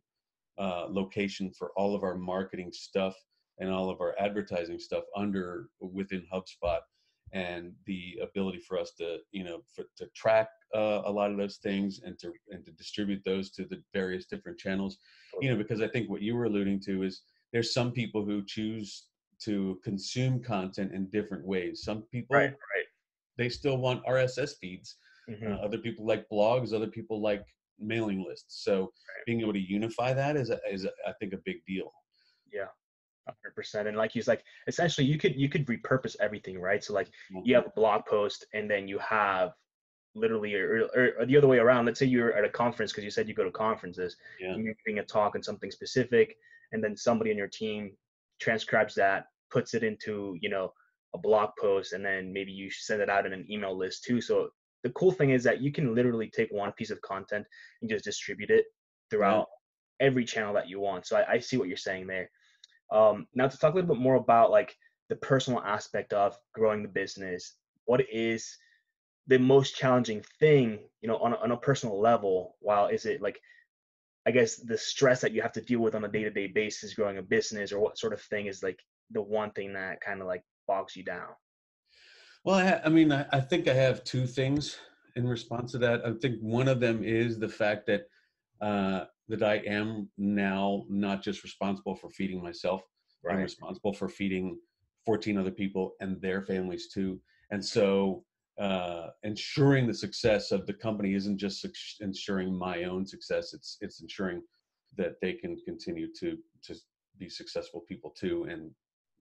uh, 0.57 0.87
location 0.89 1.51
for 1.57 1.71
all 1.75 1.95
of 1.95 2.03
our 2.03 2.15
marketing 2.15 2.71
stuff 2.73 3.15
and 3.59 3.69
all 3.69 3.89
of 3.89 4.01
our 4.01 4.15
advertising 4.19 4.79
stuff 4.79 5.03
under 5.15 5.69
within 5.79 6.25
HubSpot 6.33 6.79
and 7.31 7.73
the 7.85 8.17
ability 8.21 8.59
for 8.59 8.79
us 8.79 8.91
to 8.97 9.17
you 9.31 9.43
know 9.43 9.61
for, 9.75 9.85
to 9.95 10.07
track 10.15 10.49
uh, 10.75 11.01
a 11.05 11.11
lot 11.11 11.31
of 11.31 11.37
those 11.37 11.57
things 11.57 12.01
and 12.03 12.17
to 12.19 12.31
and 12.49 12.65
to 12.65 12.71
distribute 12.71 13.21
those 13.23 13.51
to 13.51 13.65
the 13.65 13.81
various 13.93 14.25
different 14.25 14.57
channels 14.57 14.97
you 15.41 15.49
know 15.49 15.55
because 15.55 15.81
i 15.81 15.87
think 15.87 16.09
what 16.09 16.21
you 16.21 16.35
were 16.35 16.45
alluding 16.45 16.79
to 16.79 17.03
is 17.03 17.21
there's 17.53 17.73
some 17.73 17.91
people 17.91 18.25
who 18.25 18.43
choose 18.45 19.05
to 19.39 19.79
consume 19.83 20.41
content 20.41 20.91
in 20.91 21.05
different 21.09 21.45
ways 21.45 21.83
some 21.83 22.01
people 22.11 22.35
right, 22.35 22.49
right. 22.49 22.87
they 23.37 23.49
still 23.49 23.77
want 23.77 24.03
rss 24.05 24.53
feeds 24.59 24.95
Mm-hmm. 25.29 25.53
Uh, 25.53 25.55
other 25.57 25.77
people 25.77 26.05
like 26.05 26.25
blogs. 26.31 26.73
Other 26.73 26.87
people 26.87 27.21
like 27.21 27.43
mailing 27.79 28.25
lists. 28.27 28.63
So 28.63 28.81
right. 28.81 29.25
being 29.25 29.41
able 29.41 29.53
to 29.53 29.59
unify 29.59 30.13
that 30.13 30.35
is, 30.35 30.49
a, 30.49 30.59
is 30.69 30.85
a, 30.85 30.91
I 31.07 31.13
think, 31.19 31.33
a 31.33 31.39
big 31.45 31.57
deal. 31.67 31.91
Yeah. 32.51 32.65
100% 33.55 33.87
and 33.87 33.95
like 33.95 34.11
he's 34.11 34.27
like 34.27 34.43
essentially 34.67 35.05
you 35.05 35.17
could 35.17 35.35
you 35.35 35.49
could 35.49 35.67
repurpose 35.67 36.15
everything 36.19 36.59
right 36.59 36.83
so 36.83 36.93
like 36.93 37.07
mm-hmm. 37.07 37.41
you 37.43 37.53
have 37.53 37.67
a 37.67 37.71
blog 37.75 38.03
post 38.05 38.45
and 38.55 38.69
then 38.69 38.87
you 38.87 38.97
have 38.97 39.51
literally 40.15 40.55
or, 40.55 40.87
or, 40.95 41.11
or, 41.19 41.25
the 41.25 41.37
other 41.37 41.47
way 41.47 41.59
around 41.59 41.85
let's 41.85 41.99
say 41.99 42.05
you're 42.05 42.33
at 42.33 42.43
a 42.43 42.49
conference 42.49 42.91
because 42.91 43.03
you 43.03 43.11
said 43.11 43.27
you 43.27 43.35
go 43.35 43.43
to 43.43 43.51
conferences 43.51 44.15
yeah. 44.39 44.51
and 44.51 44.63
you're 44.63 44.73
giving 44.83 44.99
a 44.99 45.05
talk 45.05 45.35
on 45.35 45.43
something 45.43 45.69
specific 45.69 46.35
and 46.71 46.83
then 46.83 46.97
somebody 46.97 47.29
on 47.31 47.37
your 47.37 47.47
team 47.47 47.91
transcribes 48.39 48.95
that 48.95 49.25
puts 49.51 49.73
it 49.73 49.83
into 49.83 50.35
you 50.41 50.49
know 50.49 50.73
a 51.13 51.17
blog 51.17 51.49
post 51.59 51.93
and 51.93 52.03
then 52.03 52.33
maybe 52.33 52.51
you 52.51 52.69
send 52.71 53.01
it 53.01 53.09
out 53.09 53.25
in 53.25 53.33
an 53.33 53.45
email 53.49 53.77
list 53.77 54.03
too 54.03 54.21
so 54.21 54.49
the 54.83 54.89
cool 54.91 55.11
thing 55.11 55.31
is 55.31 55.43
that 55.43 55.61
you 55.61 55.71
can 55.71 55.93
literally 55.93 56.29
take 56.29 56.49
one 56.51 56.71
piece 56.73 56.91
of 56.91 57.01
content 57.01 57.45
and 57.81 57.89
just 57.89 58.05
distribute 58.05 58.49
it 58.49 58.65
throughout 59.09 59.47
yeah. 59.99 60.07
every 60.07 60.25
channel 60.25 60.53
that 60.53 60.69
you 60.69 60.79
want. 60.79 61.05
So 61.05 61.17
I, 61.17 61.33
I 61.33 61.39
see 61.39 61.57
what 61.57 61.67
you're 61.67 61.77
saying 61.77 62.07
there. 62.07 62.29
Um, 62.91 63.27
now 63.35 63.47
to 63.47 63.57
talk 63.57 63.73
a 63.73 63.75
little 63.75 63.93
bit 63.93 64.01
more 64.01 64.15
about 64.15 64.51
like 64.51 64.75
the 65.09 65.15
personal 65.15 65.61
aspect 65.61 66.13
of 66.13 66.37
growing 66.53 66.81
the 66.81 66.89
business, 66.89 67.55
what 67.85 68.01
is 68.11 68.57
the 69.27 69.39
most 69.39 69.75
challenging 69.75 70.23
thing, 70.39 70.79
you 71.01 71.07
know, 71.07 71.17
on 71.17 71.33
a, 71.33 71.35
on 71.37 71.51
a 71.51 71.57
personal 71.57 71.99
level? 71.99 72.55
While 72.59 72.87
is 72.87 73.05
it 73.05 73.21
like, 73.21 73.39
I 74.25 74.31
guess 74.31 74.57
the 74.57 74.77
stress 74.77 75.21
that 75.21 75.33
you 75.33 75.41
have 75.41 75.53
to 75.53 75.61
deal 75.61 75.79
with 75.79 75.95
on 75.95 76.05
a 76.05 76.07
day 76.07 76.23
to 76.23 76.29
day 76.29 76.47
basis, 76.47 76.93
growing 76.93 77.17
a 77.17 77.21
business, 77.21 77.71
or 77.71 77.79
what 77.79 77.97
sort 77.97 78.13
of 78.13 78.21
thing 78.21 78.47
is 78.47 78.63
like 78.63 78.79
the 79.11 79.21
one 79.21 79.51
thing 79.51 79.73
that 79.73 80.01
kind 80.01 80.21
of 80.21 80.27
like 80.27 80.43
bogs 80.67 80.95
you 80.95 81.03
down? 81.03 81.29
Well, 82.43 82.55
I, 82.55 82.67
ha- 82.67 82.81
I 82.85 82.89
mean, 82.89 83.11
I, 83.11 83.25
I 83.31 83.39
think 83.39 83.67
I 83.67 83.73
have 83.73 84.03
two 84.03 84.25
things 84.25 84.77
in 85.15 85.27
response 85.27 85.71
to 85.73 85.77
that. 85.79 86.05
I 86.05 86.13
think 86.13 86.39
one 86.39 86.67
of 86.67 86.79
them 86.79 87.03
is 87.03 87.37
the 87.37 87.49
fact 87.49 87.85
that 87.87 88.07
uh, 88.61 89.05
that 89.27 89.43
I 89.43 89.55
am 89.57 90.09
now 90.17 90.85
not 90.89 91.23
just 91.23 91.43
responsible 91.43 91.95
for 91.95 92.09
feeding 92.09 92.41
myself. 92.41 92.81
Right. 93.23 93.35
I'm 93.35 93.41
responsible 93.41 93.93
for 93.93 94.09
feeding 94.09 94.57
14 95.05 95.37
other 95.37 95.51
people 95.51 95.93
and 95.99 96.19
their 96.21 96.41
families 96.41 96.87
too. 96.87 97.19
And 97.51 97.63
so 97.63 98.23
uh, 98.59 99.07
ensuring 99.23 99.87
the 99.87 99.93
success 99.93 100.51
of 100.51 100.65
the 100.65 100.73
company 100.73 101.13
isn't 101.13 101.37
just 101.37 101.65
ensuring 102.01 102.53
my 102.53 102.83
own 102.83 103.05
success. 103.05 103.53
It's 103.53 103.77
it's 103.81 104.01
ensuring 104.01 104.41
that 104.97 105.15
they 105.21 105.33
can 105.33 105.57
continue 105.65 106.07
to 106.19 106.37
to 106.63 106.75
be 107.17 107.29
successful 107.29 107.81
people 107.87 108.11
too, 108.11 108.45
and 108.49 108.71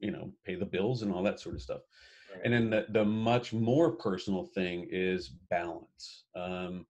you 0.00 0.10
know 0.10 0.32
pay 0.44 0.54
the 0.56 0.66
bills 0.66 1.02
and 1.02 1.12
all 1.12 1.22
that 1.22 1.40
sort 1.40 1.54
of 1.54 1.62
stuff. 1.62 1.80
Right. 2.32 2.42
And 2.44 2.52
then 2.52 2.70
the, 2.70 2.87
the 2.90 3.04
much 3.04 3.52
more 3.52 3.92
personal 3.92 4.44
thing 4.44 4.87
is 4.90 5.28
balance. 5.50 6.25
Um, 6.37 6.87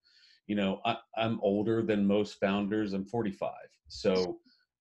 you 0.47 0.55
know, 0.55 0.81
I, 0.85 0.97
I'm 1.17 1.39
older 1.41 1.81
than 1.81 2.05
most 2.05 2.39
founders. 2.39 2.93
I'm 2.93 3.05
45, 3.05 3.51
so 3.87 4.39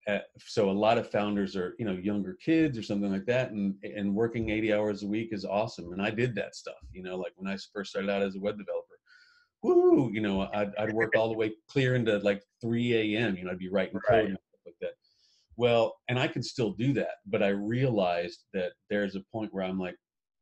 uh, 0.09 0.21
so 0.39 0.71
a 0.71 0.73
lot 0.73 0.97
of 0.97 1.11
founders 1.11 1.55
are 1.55 1.75
you 1.79 1.85
know 1.85 1.93
younger 1.93 2.35
kids 2.43 2.79
or 2.79 2.83
something 2.83 3.13
like 3.13 3.27
that 3.27 3.51
and 3.51 3.75
and 3.83 4.15
working 4.15 4.49
80 4.49 4.73
hours 4.73 5.03
a 5.03 5.07
week 5.07 5.29
is 5.33 5.45
awesome 5.45 5.93
and 5.93 6.01
i 6.01 6.11
did 6.11 6.35
that 6.35 6.55
stuff 6.55 6.79
you 6.93 7.03
know 7.03 7.17
like 7.17 7.33
when 7.37 7.53
i 7.53 7.59
first 7.75 7.91
started 7.91 8.11
out 8.11 8.23
as 8.23 8.35
a 8.35 8.41
web 8.41 8.57
developer 8.57 8.87
woo 9.63 10.11
you 10.11 10.23
know 10.23 10.49
i'd, 10.55 10.75
I'd 10.77 10.95
work 10.95 11.15
all 11.15 11.29
the 11.29 11.37
way 11.37 11.53
clear 11.69 11.95
into 11.95 12.17
like 12.21 12.43
3 12.63 12.95
a.m 12.95 13.37
you 13.37 13.45
know 13.45 13.51
i'd 13.51 13.59
be 13.59 13.69
writing 13.69 14.01
code 14.01 14.17
right. 14.17 14.29
and 14.29 14.39
stuff 14.39 14.61
like 14.65 14.77
that 14.81 14.93
well 15.57 15.97
and 16.09 16.19
i 16.19 16.27
can 16.27 16.43
still 16.43 16.71
do 16.71 16.95
that 16.95 17.17
but 17.27 17.43
i 17.43 17.49
realized 17.49 18.45
that 18.55 18.73
there's 18.89 19.15
a 19.15 19.25
point 19.31 19.53
where 19.53 19.65
i'm 19.65 19.79
like 19.79 19.97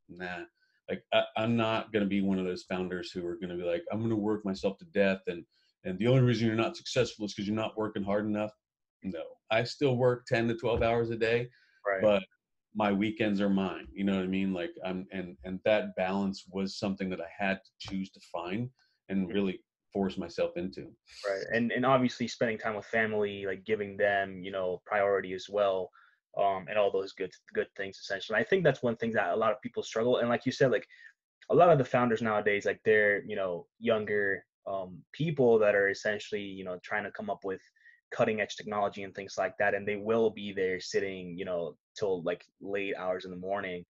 nah. 0.09 0.45
Like 0.89 1.03
I, 1.13 1.23
i'm 1.37 1.57
not 1.57 1.93
going 1.93 2.05
to 2.05 2.09
be 2.09 2.21
one 2.21 2.39
of 2.39 2.45
those 2.45 2.63
founders 2.63 3.11
who 3.11 3.27
are 3.27 3.35
going 3.35 3.49
to 3.49 3.57
be 3.57 3.65
like 3.65 3.83
i'm 3.91 3.99
going 3.99 4.11
to 4.11 4.17
work 4.17 4.45
myself 4.45 4.79
to 4.79 4.85
death 4.87 5.21
and 5.27 5.45
and 5.87 5.99
the 5.99 6.09
only 6.09 6.23
reason 6.23 6.47
you're 6.47 6.57
not 6.57 6.77
successful 6.77 7.25
is 7.25 7.33
because 7.33 7.47
you're 7.47 7.57
not 7.57 7.79
working 7.79 8.03
hard 8.03 8.27
enough. 8.27 8.51
No. 9.05 9.23
I 9.53 9.63
still 9.63 9.97
work 9.97 10.27
10 10.27 10.49
to 10.49 10.57
12 10.57 10.83
hours 10.83 11.11
a 11.11 11.17
day 11.17 11.49
right. 11.87 12.03
but 12.03 12.23
my 12.75 12.91
weekends 12.91 13.41
are 13.41 13.49
mine 13.49 13.87
you 13.93 14.05
know 14.05 14.17
what 14.17 14.25
i 14.25 14.27
mean? 14.27 14.53
Like 14.53 14.73
i'm 14.85 15.07
and 15.13 15.37
and 15.45 15.61
that 15.65 15.95
balance 15.97 16.45
was 16.51 16.79
something 16.79 17.09
that 17.11 17.21
i 17.21 17.29
had 17.39 17.61
to 17.65 17.89
choose 17.89 18.11
to 18.11 18.21
find 18.33 18.69
and 19.09 19.29
really 19.33 19.61
force 19.93 20.19
myself 20.19 20.57
into. 20.57 20.89
Right 21.27 21.45
and 21.55 21.71
and 21.71 21.87
obviously 21.87 22.27
spending 22.27 22.59
time 22.59 22.75
with 22.75 22.87
family 22.87 23.47
like 23.47 23.65
giving 23.65 23.97
them 23.97 24.43
you 24.43 24.51
know 24.51 24.83
priority 24.85 25.33
as 25.35 25.49
well 25.49 25.91
um 26.41 26.67
and 26.69 26.79
all 26.79 26.91
those 26.91 27.13
good 27.13 27.33
good 27.55 27.69
things 27.77 27.99
essentially 27.99 28.37
and 28.37 28.45
i 28.45 28.49
think 28.49 28.63
that's 28.63 28.83
one 28.83 28.97
thing 28.97 29.13
that 29.13 29.33
a 29.33 29.37
lot 29.37 29.53
of 29.53 29.61
people 29.63 29.83
struggle 29.83 30.19
and 30.19 30.29
like 30.29 30.47
you 30.47 30.53
said 30.53 30.71
like 30.71 30.87
a 31.51 31.55
lot 31.55 31.71
of 31.71 31.79
the 31.79 31.85
founders 31.85 32.23
nowadays 32.23 32.67
like 32.67 32.81
they're 32.85 33.23
you 33.25 33.37
know 33.37 33.67
younger 33.79 34.45
um 34.67 34.99
people 35.13 35.59
that 35.59 35.75
are 35.75 35.89
essentially 35.89 36.43
you 36.43 36.65
know 36.65 36.79
trying 36.83 37.05
to 37.05 37.11
come 37.13 37.31
up 37.31 37.45
with 37.45 37.61
cutting 38.11 38.41
edge 38.41 38.57
technology 38.57 39.03
and 39.03 39.15
things 39.15 39.35
like 39.37 39.57
that 39.59 39.75
and 39.75 39.87
they 39.87 39.97
will 39.97 40.31
be 40.31 40.53
there 40.53 40.81
sitting 40.81 41.37
you 41.37 41.45
know 41.45 41.77
till 41.99 42.23
like 42.23 42.45
late 42.61 42.95
hours 42.97 43.25
in 43.25 43.31
the 43.31 43.37
morning 43.37 43.85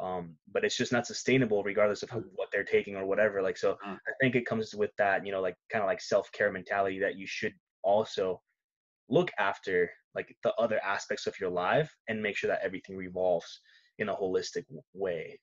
um, 0.00 0.34
but 0.50 0.64
it's 0.64 0.76
just 0.76 0.90
not 0.90 1.06
sustainable 1.06 1.62
regardless 1.62 2.02
of 2.02 2.08
how, 2.08 2.22
what 2.34 2.48
they're 2.50 2.64
taking 2.64 2.96
or 2.96 3.04
whatever 3.06 3.42
like 3.42 3.56
so 3.56 3.72
uh. 3.86 3.92
i 3.92 4.12
think 4.20 4.34
it 4.34 4.46
comes 4.46 4.74
with 4.74 4.90
that 4.96 5.24
you 5.24 5.32
know 5.32 5.40
like 5.40 5.56
kind 5.70 5.82
of 5.82 5.88
like 5.88 6.00
self-care 6.00 6.50
mentality 6.50 6.98
that 6.98 7.16
you 7.16 7.26
should 7.26 7.52
also 7.82 8.40
look 9.08 9.30
after 9.38 9.90
like 10.14 10.34
the 10.42 10.54
other 10.54 10.80
aspects 10.84 11.26
of 11.26 11.38
your 11.40 11.50
life 11.50 11.94
and 12.08 12.22
make 12.22 12.36
sure 12.36 12.48
that 12.48 12.60
everything 12.62 12.96
revolves 12.96 13.60
in 13.98 14.08
a 14.08 14.14
holistic 14.14 14.64
way 14.94 15.38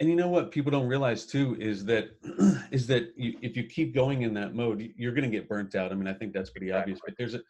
and 0.00 0.08
you 0.08 0.16
know 0.16 0.28
what 0.28 0.50
people 0.50 0.70
don't 0.70 0.86
realize 0.86 1.26
too 1.26 1.56
is 1.58 1.84
that 1.84 2.10
is 2.70 2.86
that 2.86 3.12
you, 3.16 3.38
if 3.42 3.56
you 3.56 3.64
keep 3.64 3.94
going 3.94 4.22
in 4.22 4.34
that 4.34 4.54
mode 4.54 4.92
you're 4.96 5.12
going 5.12 5.30
to 5.30 5.36
get 5.36 5.48
burnt 5.48 5.74
out 5.74 5.92
i 5.92 5.94
mean 5.94 6.08
i 6.08 6.12
think 6.12 6.32
that's 6.32 6.50
pretty 6.50 6.68
exactly. 6.68 6.92
obvious 6.92 7.00
but 7.04 7.14
there's 7.18 7.34
a 7.34 7.40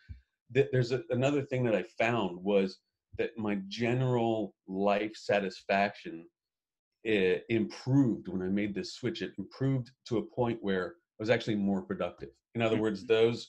there's 0.73 0.93
a, 0.93 1.03
another 1.11 1.43
thing 1.43 1.65
that 1.65 1.75
i 1.75 1.83
found 1.99 2.43
was 2.43 2.79
that 3.19 3.37
my 3.37 3.59
general 3.69 4.55
life 4.69 5.13
satisfaction 5.15 6.27
eh, 7.05 7.39
improved 7.49 8.29
when 8.29 8.43
i 8.43 8.49
made 8.49 8.75
this 8.75 8.95
switch 8.95 9.23
it 9.23 9.33
improved 9.39 9.91
to 10.07 10.19
a 10.19 10.23
point 10.23 10.59
where 10.61 10.89
i 10.89 11.21
was 11.21 11.31
actually 11.31 11.57
more 11.57 11.83
productive 11.83 12.31
in 12.55 12.63
other 12.63 12.79
words 12.79 13.03
mm-hmm. 13.03 13.15
those 13.15 13.49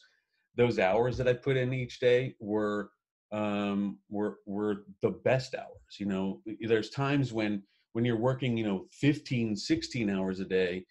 those 0.58 0.80
hours 0.80 1.17
that 1.17 1.28
i 1.28 1.34
put 1.34 1.56
in 1.56 1.74
each 1.74 2.00
day 2.00 2.36
were 2.39 2.89
um 3.32 3.98
were 4.10 4.39
were 4.46 4.86
the 5.02 5.10
best 5.10 5.56
hours 5.56 5.78
you 5.98 6.06
know? 6.06 6.41
There's 6.62 6.89
times 6.89 7.34
when 7.34 7.63
when 7.93 8.06
you're 8.06 8.17
working 8.17 8.58
you 8.58 8.65
know 8.65 8.86
15 8.91 9.56
16 9.56 10.10
hours 10.10 10.39
a 10.39 10.46
day 10.46 10.86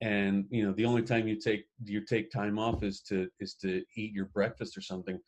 and 0.00 0.46
you 0.50 0.66
know 0.66 0.72
the 0.72 0.84
only 0.84 1.02
time 1.02 1.28
you 1.28 1.36
take 1.36 1.64
you 1.84 2.04
take 2.04 2.30
time 2.30 2.58
off 2.58 2.82
is 2.82 3.00
to 3.02 3.28
is 3.38 3.54
to 3.56 3.84
eat 3.96 4.12
your 4.12 4.26
breakfast 4.26 4.76
or 4.76 4.80
something. 4.80 5.18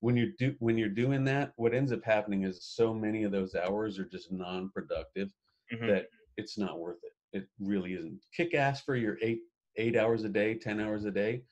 When 0.00 0.16
you 0.16 0.32
do 0.38 0.54
when 0.60 0.78
you're 0.78 0.88
doing 0.88 1.24
that 1.24 1.52
what 1.56 1.74
ends 1.74 1.92
up 1.92 2.04
happening 2.04 2.44
is 2.44 2.62
so 2.62 2.94
many 2.94 3.24
of 3.24 3.32
those 3.32 3.54
hours 3.54 3.98
are 3.98 4.04
just 4.04 4.30
non-productive 4.30 5.30
mm-hmm. 5.72 5.86
that 5.88 6.06
it's 6.36 6.56
not 6.56 6.78
worth 6.78 7.00
it. 7.02 7.36
It 7.36 7.48
really 7.58 7.94
isn't. 7.94 8.20
Kick 8.34 8.54
ass 8.54 8.80
for 8.80 8.94
your 8.94 9.18
eight 9.22 9.40
eight 9.76 9.96
hours 9.96 10.24
a 10.24 10.28
day 10.28 10.54
ten 10.54 10.80
hours 10.80 11.04
a 11.04 11.10
day 11.10 11.42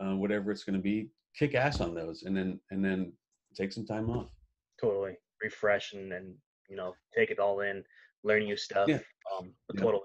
uh, 0.00 0.14
whatever 0.16 0.50
it's 0.50 0.64
going 0.64 0.76
to 0.76 0.82
be 0.82 1.08
kick 1.36 1.54
ass 1.54 1.80
on 1.80 1.94
those 1.94 2.22
and 2.22 2.36
then 2.36 2.60
and 2.70 2.84
then 2.84 3.12
take 3.54 3.72
some 3.72 3.86
time 3.86 4.10
off 4.10 4.28
totally 4.80 5.16
refresh 5.42 5.92
and 5.92 6.12
and 6.12 6.34
you 6.68 6.76
know 6.76 6.94
take 7.14 7.30
it 7.30 7.38
all 7.38 7.60
in 7.60 7.84
learn 8.24 8.44
new 8.44 8.56
stuff. 8.56 8.88
Yeah. 8.88 8.98
Um, 9.38 9.52
yeah. 9.72 9.80
totally. 9.80 10.02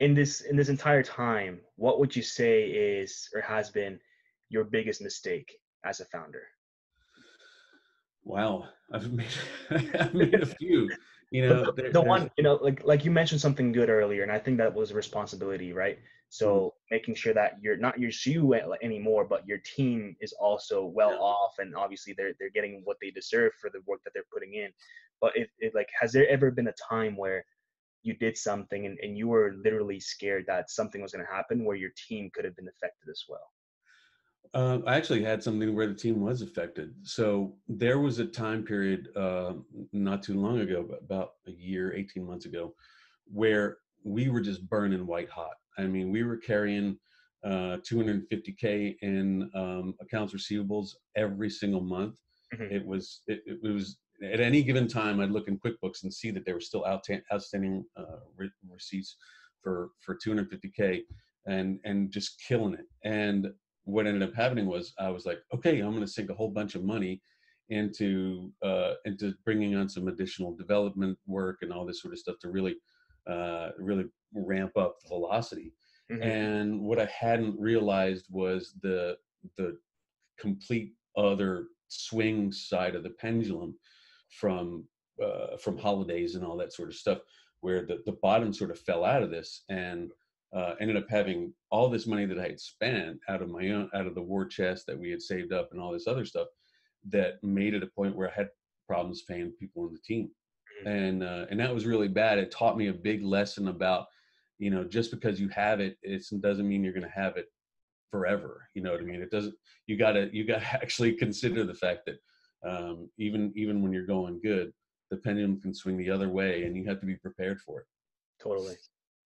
In 0.00 0.14
this 0.14 0.42
in 0.42 0.56
this 0.56 0.68
entire 0.68 1.02
time, 1.02 1.60
what 1.76 1.98
would 2.00 2.14
you 2.14 2.22
say 2.22 2.64
is 2.64 3.28
or 3.34 3.40
has 3.40 3.70
been 3.70 3.98
your 4.50 4.64
biggest 4.64 5.00
mistake 5.00 5.56
as 5.84 6.00
a 6.00 6.04
founder? 6.06 6.42
Wow, 8.24 8.64
I've 8.92 9.10
made 9.12 9.26
I've 9.70 10.14
made 10.14 10.34
a 10.34 10.46
few. 10.58 10.90
You 11.30 11.48
know, 11.48 11.72
the, 11.72 11.90
the 11.90 12.00
one 12.00 12.30
you 12.36 12.44
know, 12.44 12.56
like 12.56 12.84
like 12.84 13.04
you 13.04 13.10
mentioned 13.10 13.40
something 13.40 13.72
good 13.72 13.88
earlier, 13.88 14.22
and 14.22 14.32
I 14.32 14.38
think 14.38 14.58
that 14.58 14.74
was 14.74 14.92
responsibility, 14.92 15.72
right? 15.72 15.98
So 16.28 16.48
mm-hmm. 16.48 16.94
making 16.94 17.14
sure 17.14 17.34
that 17.34 17.58
you're 17.60 17.76
not 17.76 17.98
just 18.00 18.26
you 18.26 18.54
anymore, 18.54 19.24
but 19.24 19.46
your 19.46 19.58
team 19.58 20.16
is 20.20 20.32
also 20.32 20.84
well 20.84 21.12
yeah. 21.12 21.18
off, 21.18 21.54
and 21.58 21.74
obviously 21.76 22.14
they're 22.16 22.32
they're 22.38 22.50
getting 22.50 22.82
what 22.84 22.96
they 23.00 23.10
deserve 23.10 23.52
for 23.60 23.70
the 23.70 23.80
work 23.86 24.00
that 24.04 24.10
they're 24.14 24.24
putting 24.32 24.54
in. 24.54 24.70
But 25.20 25.36
it, 25.36 25.50
it 25.58 25.74
like 25.74 25.88
has 26.00 26.12
there 26.12 26.28
ever 26.28 26.50
been 26.50 26.68
a 26.68 26.74
time 26.88 27.16
where 27.16 27.44
you 28.02 28.14
did 28.14 28.36
something 28.36 28.84
and, 28.86 28.98
and 29.02 29.16
you 29.16 29.28
were 29.28 29.54
literally 29.64 29.98
scared 29.98 30.44
that 30.46 30.70
something 30.70 31.00
was 31.00 31.12
going 31.12 31.24
to 31.24 31.32
happen 31.32 31.64
where 31.64 31.76
your 31.76 31.90
team 32.08 32.30
could 32.34 32.44
have 32.44 32.54
been 32.54 32.68
affected 32.68 33.08
as 33.10 33.24
well? 33.28 33.50
Uh, 34.52 34.78
I 34.86 34.96
actually 34.96 35.24
had 35.24 35.42
something 35.42 35.74
where 35.74 35.88
the 35.88 35.94
team 35.94 36.20
was 36.20 36.40
affected. 36.40 36.94
So 37.02 37.56
there 37.66 37.98
was 37.98 38.20
a 38.20 38.26
time 38.26 38.62
period 38.62 39.08
uh, 39.16 39.54
not 39.92 40.22
too 40.22 40.40
long 40.40 40.60
ago, 40.60 40.88
about 41.02 41.32
a 41.48 41.50
year, 41.50 41.92
18 41.92 42.24
months 42.24 42.44
ago, 42.44 42.74
where 43.26 43.78
we 44.04 44.28
were 44.28 44.40
just 44.40 44.68
burning 44.68 45.06
white 45.06 45.30
hot. 45.30 45.54
I 45.78 45.84
mean, 45.84 46.10
we 46.10 46.22
were 46.22 46.36
carrying 46.36 46.98
uh, 47.44 47.78
250k 47.78 48.96
in 49.02 49.50
um, 49.54 49.94
accounts 50.00 50.34
receivables 50.34 50.90
every 51.16 51.50
single 51.50 51.80
month. 51.80 52.18
Mm-hmm. 52.54 52.74
It 52.74 52.86
was 52.86 53.20
it, 53.26 53.42
it, 53.46 53.62
was 53.62 53.98
at 54.22 54.40
any 54.40 54.62
given 54.62 54.88
time, 54.88 55.20
I'd 55.20 55.30
look 55.30 55.48
in 55.48 55.58
QuickBooks 55.58 56.04
and 56.04 56.12
see 56.12 56.30
that 56.30 56.44
there 56.44 56.54
were 56.54 56.60
still 56.60 56.86
outstanding 56.86 57.84
uh, 57.96 58.20
re- 58.36 58.50
receipts 58.70 59.16
for 59.62 59.90
for 60.00 60.16
250k, 60.16 61.02
and 61.46 61.80
and 61.84 62.10
just 62.10 62.40
killing 62.46 62.74
it. 62.74 62.86
And 63.04 63.48
what 63.84 64.06
ended 64.06 64.22
up 64.22 64.34
happening 64.34 64.66
was 64.66 64.94
I 64.98 65.10
was 65.10 65.26
like, 65.26 65.40
okay, 65.54 65.80
I'm 65.80 65.90
going 65.90 66.00
to 66.00 66.06
sink 66.06 66.30
a 66.30 66.34
whole 66.34 66.50
bunch 66.50 66.74
of 66.74 66.84
money 66.84 67.20
into 67.68 68.52
uh, 68.62 68.94
into 69.04 69.34
bringing 69.44 69.74
on 69.74 69.88
some 69.88 70.08
additional 70.08 70.54
development 70.56 71.18
work 71.26 71.58
and 71.62 71.72
all 71.72 71.84
this 71.84 72.00
sort 72.00 72.14
of 72.14 72.18
stuff 72.18 72.36
to 72.40 72.50
really 72.50 72.76
uh, 73.26 73.70
really 73.78 74.04
ramp 74.34 74.76
up 74.76 75.00
the 75.00 75.08
velocity. 75.08 75.72
Mm-hmm. 76.10 76.22
And 76.22 76.80
what 76.80 77.00
I 77.00 77.06
hadn't 77.06 77.58
realized 77.58 78.26
was 78.30 78.74
the 78.82 79.16
the 79.56 79.76
complete 80.38 80.94
other 81.16 81.66
swing 81.88 82.50
side 82.52 82.94
of 82.94 83.02
the 83.02 83.10
pendulum 83.10 83.74
from 84.40 84.84
uh, 85.22 85.56
from 85.56 85.78
holidays 85.78 86.34
and 86.34 86.44
all 86.44 86.56
that 86.56 86.72
sort 86.72 86.88
of 86.88 86.94
stuff, 86.94 87.18
where 87.60 87.86
the, 87.86 88.02
the 88.04 88.18
bottom 88.22 88.52
sort 88.52 88.70
of 88.70 88.78
fell 88.80 89.04
out 89.04 89.22
of 89.22 89.30
this 89.30 89.62
and 89.68 90.12
uh, 90.54 90.74
ended 90.80 90.96
up 90.96 91.06
having 91.08 91.52
all 91.70 91.88
this 91.88 92.06
money 92.06 92.26
that 92.26 92.38
I 92.38 92.48
had 92.48 92.60
spent 92.60 93.18
out 93.28 93.42
of 93.42 93.48
my 93.48 93.70
own 93.70 93.90
out 93.94 94.06
of 94.06 94.14
the 94.14 94.22
war 94.22 94.44
chest 94.46 94.86
that 94.86 94.98
we 94.98 95.10
had 95.10 95.22
saved 95.22 95.52
up 95.52 95.70
and 95.72 95.80
all 95.80 95.92
this 95.92 96.06
other 96.06 96.24
stuff 96.24 96.48
that 97.10 97.42
made 97.42 97.74
it 97.74 97.82
a 97.82 97.88
point 97.88 98.16
where 98.16 98.30
I 98.30 98.34
had 98.34 98.48
problems 98.86 99.22
paying 99.22 99.52
people 99.58 99.82
on 99.82 99.92
the 99.92 99.98
team. 100.00 100.30
And 100.86 101.22
uh, 101.22 101.46
and 101.50 101.58
that 101.60 101.74
was 101.74 101.86
really 101.86 102.08
bad. 102.08 102.38
It 102.38 102.50
taught 102.50 102.76
me 102.76 102.88
a 102.88 102.92
big 102.92 103.22
lesson 103.24 103.68
about 103.68 104.06
you 104.58 104.70
know 104.70 104.84
just 104.84 105.10
because 105.10 105.40
you 105.40 105.48
have 105.48 105.80
it 105.80 105.98
it 106.02 106.24
doesn't 106.40 106.68
mean 106.68 106.84
you're 106.84 106.92
going 106.92 107.02
to 107.02 107.08
have 107.08 107.36
it 107.36 107.46
forever 108.10 108.68
you 108.74 108.82
know 108.82 108.92
what 108.92 109.00
i 109.00 109.04
mean? 109.04 109.20
It 109.20 109.30
doesn't 109.30 109.54
you 109.86 109.96
gotta 109.96 110.30
you 110.32 110.44
gotta 110.44 110.66
actually 110.72 111.14
consider 111.14 111.64
the 111.64 111.74
fact 111.74 112.06
that 112.06 112.18
um, 112.68 113.10
even 113.18 113.52
even 113.56 113.82
when 113.82 113.92
you're 113.92 114.06
going 114.06 114.40
good 114.42 114.72
the 115.10 115.16
pendulum 115.16 115.60
can 115.60 115.74
swing 115.74 115.96
the 115.98 116.10
other 116.10 116.28
way 116.28 116.64
and 116.64 116.76
you 116.76 116.84
have 116.86 117.00
to 117.00 117.06
be 117.06 117.16
prepared 117.16 117.60
for 117.60 117.80
it. 117.80 117.86
Totally. 118.42 118.76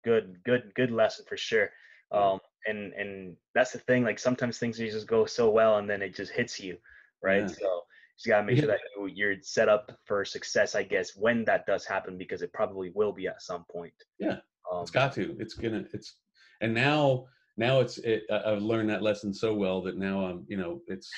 Good 0.05 0.39
good 0.45 0.73
good 0.75 0.91
lesson 0.91 1.27
for 1.29 1.37
sure. 1.37 1.71
Um 2.11 2.41
and 2.67 2.93
and 2.95 3.37
that's 3.55 3.73
the 3.73 3.79
thing 3.79 4.03
like 4.03 4.19
sometimes 4.19 4.59
things 4.59 4.79
just 4.79 5.07
go 5.07 5.27
so 5.27 5.51
well 5.51 5.79
and 5.79 5.89
then 5.89 6.03
it 6.03 6.15
just 6.15 6.33
hits 6.33 6.59
you 6.59 6.77
right? 7.23 7.43
Yeah. 7.43 7.47
so 7.49 7.83
you 8.25 8.33
gotta 8.33 8.45
make 8.45 8.59
sure 8.59 8.67
that 8.67 8.81
you're 9.15 9.37
set 9.43 9.69
up 9.69 9.91
for 10.05 10.25
success 10.25 10.75
i 10.75 10.83
guess 10.83 11.17
when 11.17 11.45
that 11.45 11.67
does 11.67 11.87
happen 11.87 12.19
because 12.19 12.43
it 12.43 12.53
probably 12.53 12.91
will 12.95 13.13
be 13.13 13.27
at 13.27 13.43
some 13.43 13.65
point. 13.71 13.95
Yeah. 14.19 14.39
Um, 14.71 14.83
it's 14.83 14.91
got 14.91 15.13
to. 15.15 15.37
It's 15.39 15.55
gonna 15.55 15.85
it's 15.93 16.17
and 16.61 16.75
now 16.75 17.27
now 17.57 17.81
it's 17.81 17.99
it, 17.99 18.23
i've 18.31 18.63
learned 18.63 18.89
that 18.91 19.03
lesson 19.03 19.35
so 19.35 19.55
well 19.55 19.83
that 19.83 19.99
now 19.99 20.25
i'm 20.25 20.45
you 20.49 20.57
know 20.57 20.81
it's 20.87 21.11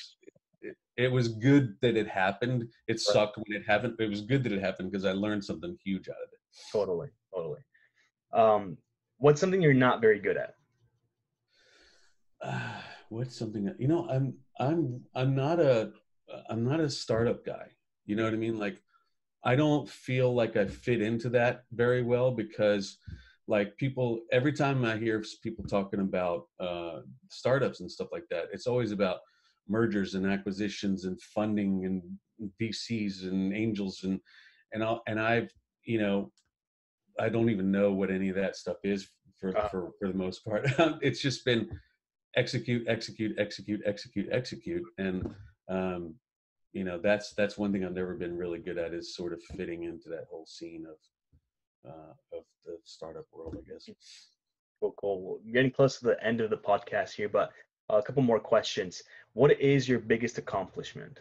it, 0.60 0.76
it 0.96 1.08
was 1.08 1.28
good 1.28 1.74
that 1.82 1.96
it 1.96 2.08
happened. 2.08 2.62
It 2.86 2.92
right. 2.92 3.00
sucked 3.00 3.36
when 3.36 3.60
it 3.60 3.66
happened 3.66 3.94
but 3.98 4.04
it 4.04 4.10
was 4.10 4.22
good 4.22 4.42
that 4.44 4.52
it 4.52 4.60
happened 4.60 4.90
because 4.90 5.04
i 5.04 5.12
learned 5.12 5.44
something 5.44 5.76
huge 5.84 6.08
out 6.08 6.16
of 6.16 6.28
it. 6.32 6.38
Totally 6.72 7.08
totally. 7.34 7.60
Um 8.32 8.78
what's 9.18 9.40
something 9.40 9.60
you're 9.60 9.74
not 9.74 10.00
very 10.00 10.18
good 10.18 10.36
at? 10.36 10.54
Uh, 12.40 12.60
what's 13.08 13.38
something 13.38 13.64
that 13.64 13.78
you 13.78 13.88
know 13.88 14.08
i'm 14.08 14.34
i'm 14.58 15.02
i'm 15.14 15.34
not 15.34 15.60
a 15.60 15.92
i'm 16.48 16.64
not 16.64 16.80
a 16.80 16.90
startup 16.90 17.44
guy. 17.44 17.68
You 18.06 18.16
know 18.16 18.24
what 18.24 18.34
i 18.34 18.36
mean? 18.36 18.58
Like 18.58 18.80
i 19.44 19.56
don't 19.56 19.88
feel 19.88 20.32
like 20.32 20.56
i 20.56 20.64
fit 20.64 21.02
into 21.02 21.28
that 21.28 21.64
very 21.72 22.02
well 22.02 22.30
because 22.30 22.98
like 23.48 23.76
people 23.76 24.20
every 24.30 24.52
time 24.52 24.84
i 24.84 24.96
hear 24.96 25.20
people 25.42 25.64
talking 25.64 25.98
about 25.98 26.44
uh, 26.60 27.00
startups 27.28 27.80
and 27.80 27.90
stuff 27.90 28.06
like 28.12 28.22
that 28.30 28.44
it's 28.52 28.68
always 28.68 28.92
about 28.92 29.18
mergers 29.68 30.14
and 30.14 30.26
acquisitions 30.26 31.06
and 31.06 31.20
funding 31.20 31.84
and 31.86 32.02
vcs 32.60 33.24
and 33.24 33.52
angels 33.52 34.04
and 34.04 34.20
and 34.72 34.84
i 34.84 34.96
and 35.08 35.20
i've 35.20 35.50
you 35.84 35.98
know 35.98 36.30
i 37.18 37.28
don't 37.28 37.50
even 37.50 37.72
know 37.72 37.92
what 37.92 38.12
any 38.12 38.28
of 38.28 38.36
that 38.36 38.54
stuff 38.54 38.76
is 38.84 39.10
for 39.42 39.58
uh, 39.58 39.68
for, 39.68 39.90
for 39.98 40.08
the 40.08 40.14
most 40.14 40.44
part. 40.44 40.66
It's 41.02 41.20
just 41.20 41.44
been 41.44 41.68
execute 42.36 42.86
execute 42.88 43.38
execute 43.38 43.80
execute 43.84 44.28
execute. 44.32 44.84
And 44.96 45.34
um 45.68 46.14
you 46.72 46.84
know 46.84 46.98
that's 46.98 47.32
that's 47.34 47.58
one 47.58 47.72
thing 47.72 47.84
i've 47.84 47.94
never 47.94 48.14
been 48.14 48.36
really 48.36 48.58
good 48.58 48.78
at 48.78 48.94
is 48.94 49.14
sort 49.14 49.32
of 49.32 49.42
fitting 49.42 49.84
into 49.84 50.08
that 50.08 50.26
whole 50.30 50.46
scene 50.46 50.86
of 50.88 50.96
uh, 51.86 52.12
of 52.32 52.44
the 52.64 52.78
startup 52.84 53.26
world, 53.32 53.56
I 53.58 53.70
guess. 53.70 53.88
Cool, 54.80 54.94
cool. 54.98 55.40
We're 55.44 55.52
getting 55.52 55.70
close 55.70 55.98
to 55.98 56.06
the 56.06 56.24
end 56.24 56.40
of 56.40 56.50
the 56.50 56.56
podcast 56.56 57.12
here, 57.12 57.28
but 57.28 57.50
a 57.88 58.02
couple 58.02 58.22
more 58.22 58.40
questions. 58.40 59.02
What 59.34 59.58
is 59.60 59.88
your 59.88 59.98
biggest 59.98 60.38
accomplishment? 60.38 61.20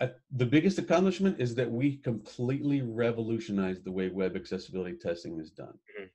I, 0.00 0.10
the 0.32 0.46
biggest 0.46 0.78
accomplishment 0.78 1.40
is 1.40 1.54
that 1.56 1.70
we 1.70 1.96
completely 1.98 2.82
revolutionized 2.82 3.84
the 3.84 3.92
way 3.92 4.08
web 4.08 4.34
accessibility 4.36 4.96
testing 4.96 5.38
is 5.38 5.50
done. 5.50 5.68
Mm-hmm. 5.68 6.06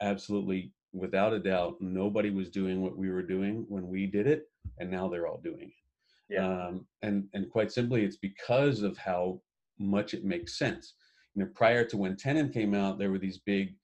Absolutely, 0.00 0.72
without 0.92 1.32
a 1.32 1.38
doubt, 1.38 1.76
nobody 1.80 2.30
was 2.30 2.50
doing 2.50 2.80
what 2.80 2.96
we 2.96 3.10
were 3.10 3.22
doing 3.22 3.64
when 3.68 3.88
we 3.88 4.06
did 4.06 4.26
it, 4.26 4.48
and 4.78 4.90
now 4.90 5.08
they're 5.08 5.26
all 5.26 5.40
doing 5.42 5.68
it. 5.68 5.83
Yeah. 6.28 6.46
Um, 6.46 6.86
and 7.02 7.28
and 7.34 7.50
quite 7.50 7.70
simply, 7.70 8.04
it's 8.04 8.16
because 8.16 8.82
of 8.82 8.96
how 8.96 9.40
much 9.78 10.14
it 10.14 10.24
makes 10.24 10.58
sense 10.58 10.94
you 11.34 11.42
know, 11.42 11.50
prior 11.54 11.84
to 11.84 11.96
when 11.96 12.16
Tenon 12.16 12.50
came 12.50 12.74
out, 12.74 12.98
there 12.98 13.10
were 13.10 13.18
these 13.18 13.38
big, 13.38 13.74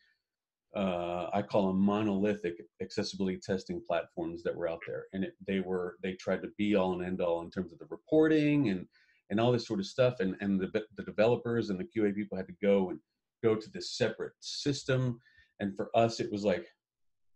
uh, 0.77 1.29
I 1.33 1.43
call 1.43 1.67
them 1.67 1.81
monolithic 1.81 2.63
accessibility 2.81 3.39
testing 3.39 3.83
platforms 3.87 4.43
that 4.45 4.55
were 4.55 4.69
out 4.69 4.81
there, 4.87 5.07
and 5.13 5.25
it, 5.25 5.35
they 5.47 5.61
were 5.61 5.97
they 6.03 6.13
tried 6.13 6.43
to 6.43 6.51
be 6.57 6.77
all 6.77 6.93
and 6.93 7.05
end 7.05 7.21
all 7.21 7.43
in 7.43 7.51
terms 7.51 7.73
of 7.73 7.81
the 7.81 7.87
reporting 7.91 8.69
and 8.69 8.87
and 9.31 9.41
all 9.41 9.51
this 9.51 9.67
sort 9.67 9.81
of 9.81 9.87
stuff, 9.87 10.21
and 10.21 10.37
and 10.41 10.61
the 10.61 10.85
the 10.97 11.03
developers 11.03 11.71
and 11.71 11.81
the 11.81 11.85
QA 11.85 12.15
people 12.15 12.37
had 12.37 12.47
to 12.47 12.55
go 12.63 12.91
and 12.91 13.01
go 13.43 13.57
to 13.57 13.71
this 13.71 13.97
separate 13.97 14.35
system, 14.39 15.21
and 15.59 15.75
for 15.75 15.91
us 15.97 16.21
it 16.21 16.31
was 16.31 16.45
like 16.45 16.69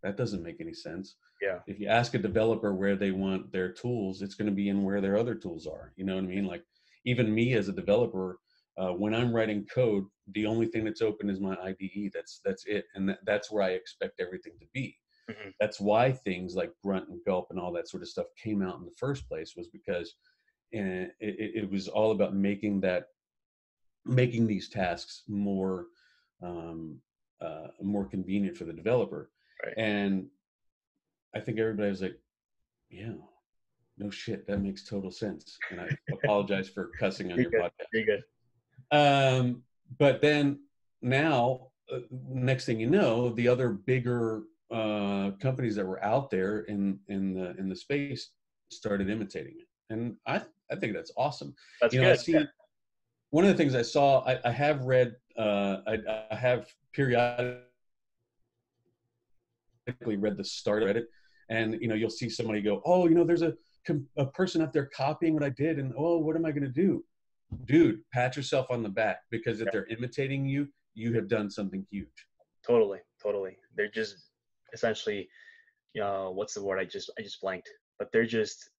that 0.05 0.17
doesn't 0.17 0.45
make 0.45 0.61
any 0.61 0.75
sense. 0.75 1.17
Yeah. 1.45 1.59
If 1.67 1.79
you 1.79 1.89
ask 1.89 2.15
a 2.15 2.19
developer 2.19 2.75
where 2.75 2.97
they 2.97 3.11
want 3.11 3.53
their 3.53 3.71
tools, 3.71 4.23
it's 4.23 4.35
going 4.35 4.49
to 4.49 4.55
be 4.55 4.69
in 4.69 4.83
where 4.83 5.01
their 5.01 5.17
other 5.17 5.35
tools 5.35 5.67
are. 5.67 5.93
You 5.97 6.05
know 6.05 6.15
what 6.15 6.25
I 6.25 6.29
mean? 6.29 6.47
Like 6.47 6.65
even 7.05 7.35
me 7.35 7.55
as 7.55 7.69
a 7.69 7.73
developer, 7.73 8.39
uh, 8.77 8.93
when 8.93 9.15
I'm 9.15 9.35
writing 9.35 9.67
code, 9.73 10.05
the 10.33 10.47
only 10.47 10.67
thing 10.67 10.85
that's 10.85 11.03
open 11.03 11.29
is 11.29 11.41
my 11.41 11.57
IDE. 11.63 12.11
That's 12.13 12.41
that's 12.45 12.65
it, 12.67 12.87
and 12.95 13.09
that, 13.09 13.19
that's 13.25 13.51
where 13.51 13.63
I 13.63 13.71
expect 13.71 14.21
everything 14.21 14.55
to 14.59 14.67
be. 14.73 14.97
Mm-hmm. 15.31 15.51
That's 15.61 15.81
why 15.81 16.13
things 16.13 16.55
like 16.55 16.73
Grunt 16.83 17.09
and 17.09 17.21
Gulp 17.25 17.49
and 17.51 17.61
all 17.61 17.73
that 17.73 17.89
sort 17.89 18.03
of 18.03 18.09
stuff 18.09 18.27
came 18.43 18.63
out 18.63 18.79
in 18.79 18.85
the 18.85 18.95
first 18.99 19.29
place 19.29 19.55
was 19.57 19.69
because 19.69 20.15
uh, 20.75 21.07
it, 21.21 21.63
it, 21.63 21.71
was 21.71 21.89
all 21.89 22.11
about 22.11 22.35
making 22.35 22.81
that 22.81 23.05
making 24.05 24.47
these 24.47 24.69
tasks 24.69 25.23
more 25.29 25.87
um, 26.43 26.99
uh, 27.41 27.69
more 27.81 28.07
convenient 28.07 28.57
for 28.57 28.65
the 28.65 28.73
developer. 28.73 29.31
Right. 29.65 29.75
And 29.77 30.27
I 31.35 31.41
think 31.41 31.59
everybody 31.59 31.91
was 31.91 32.03
like, 32.03 32.19
"Yeah, 32.91 33.15
no 33.99 34.11
shit, 34.11 34.47
that 34.47 34.59
makes 34.59 34.85
total 34.85 35.11
sense." 35.11 35.59
And 35.71 35.81
I 35.81 35.89
apologize 36.13 36.69
for 36.69 36.91
cussing 36.99 37.33
on 37.33 37.39
You're 37.39 37.51
your 37.51 37.63
good. 37.63 37.71
podcast. 37.71 37.87
You're 37.93 38.05
good. 38.05 38.25
Um, 38.91 39.63
but 39.99 40.21
then 40.23 40.61
now, 41.03 41.69
uh, 41.93 42.01
next 42.29 42.65
thing 42.65 42.81
you 42.81 42.91
know, 42.91 43.31
the 43.31 43.49
other 43.49 43.71
bigger 43.71 44.45
uh, 44.71 45.33
companies 45.41 45.77
that 45.77 45.87
were 45.87 46.03
out 46.05 46.31
there 46.31 46.61
in 46.61 46.99
in 47.09 47.35
the 47.35 47.57
in 47.57 47.69
the 47.69 47.77
space 47.77 48.31
started 48.71 49.11
imitating 49.11 49.55
it, 49.59 49.69
and 49.91 50.17
I 50.27 50.43
I 50.71 50.77
think 50.77 50.95
that's 50.95 51.13
awesome. 51.17 51.55
That's 51.81 51.95
you 51.95 52.01
know, 52.01 52.09
good. 52.09 52.19
I 52.19 52.23
see, 52.23 52.45
one 53.31 53.45
of 53.45 53.51
the 53.51 53.57
things 53.57 53.75
I 53.75 53.83
saw, 53.83 54.25
I, 54.27 54.39
I 54.45 54.51
have 54.51 54.83
read, 54.85 55.17
uh, 55.37 55.79
I, 55.87 55.99
I 56.31 56.37
have 56.37 56.69
periodically 56.93 57.65
read 60.07 60.37
the 60.37 60.45
start 60.45 60.83
of 60.83 60.91
it, 60.91 61.09
and 61.49 61.81
you 61.81 61.89
know, 61.89 61.95
you'll 61.95 62.11
see 62.11 62.29
somebody 62.29 62.61
go, 62.61 62.83
"Oh, 62.85 63.09
you 63.09 63.15
know, 63.15 63.25
there's 63.25 63.43
a 63.43 63.55
a 64.17 64.27
person 64.27 64.63
up 64.63 64.73
there 64.73 64.87
copying 64.87 65.35
what 65.35 65.43
I 65.43 65.51
did, 65.51 65.79
and 65.79 65.93
oh, 65.97 66.19
what 66.19 66.37
am 66.37 66.45
I 66.45 66.51
going 66.51 66.63
to 66.63 66.69
do?" 66.69 67.05
dude, 67.65 68.01
pat 68.13 68.37
yourself 68.37 68.67
on 68.71 68.83
the 68.83 68.89
back 68.89 69.21
because 69.31 69.61
if 69.61 69.67
yeah. 69.67 69.71
they're 69.73 69.87
imitating 69.87 70.47
you, 70.47 70.69
you 70.95 71.15
have 71.15 71.29
done 71.29 71.51
something 71.51 71.87
huge. 71.91 72.09
Totally, 72.67 73.01
totally. 73.23 73.57
They're 73.77 73.91
just 73.91 74.17
essentially, 74.73 75.29
you 75.93 76.01
know, 76.01 76.33
what's 76.35 76.55
the 76.55 76.63
word? 76.63 76.79
I 76.79 76.85
just 76.85 77.11
I 77.19 77.23
just 77.23 77.41
blanked. 77.41 77.71
But 77.99 78.11
they're 78.13 78.27
just, 78.27 78.71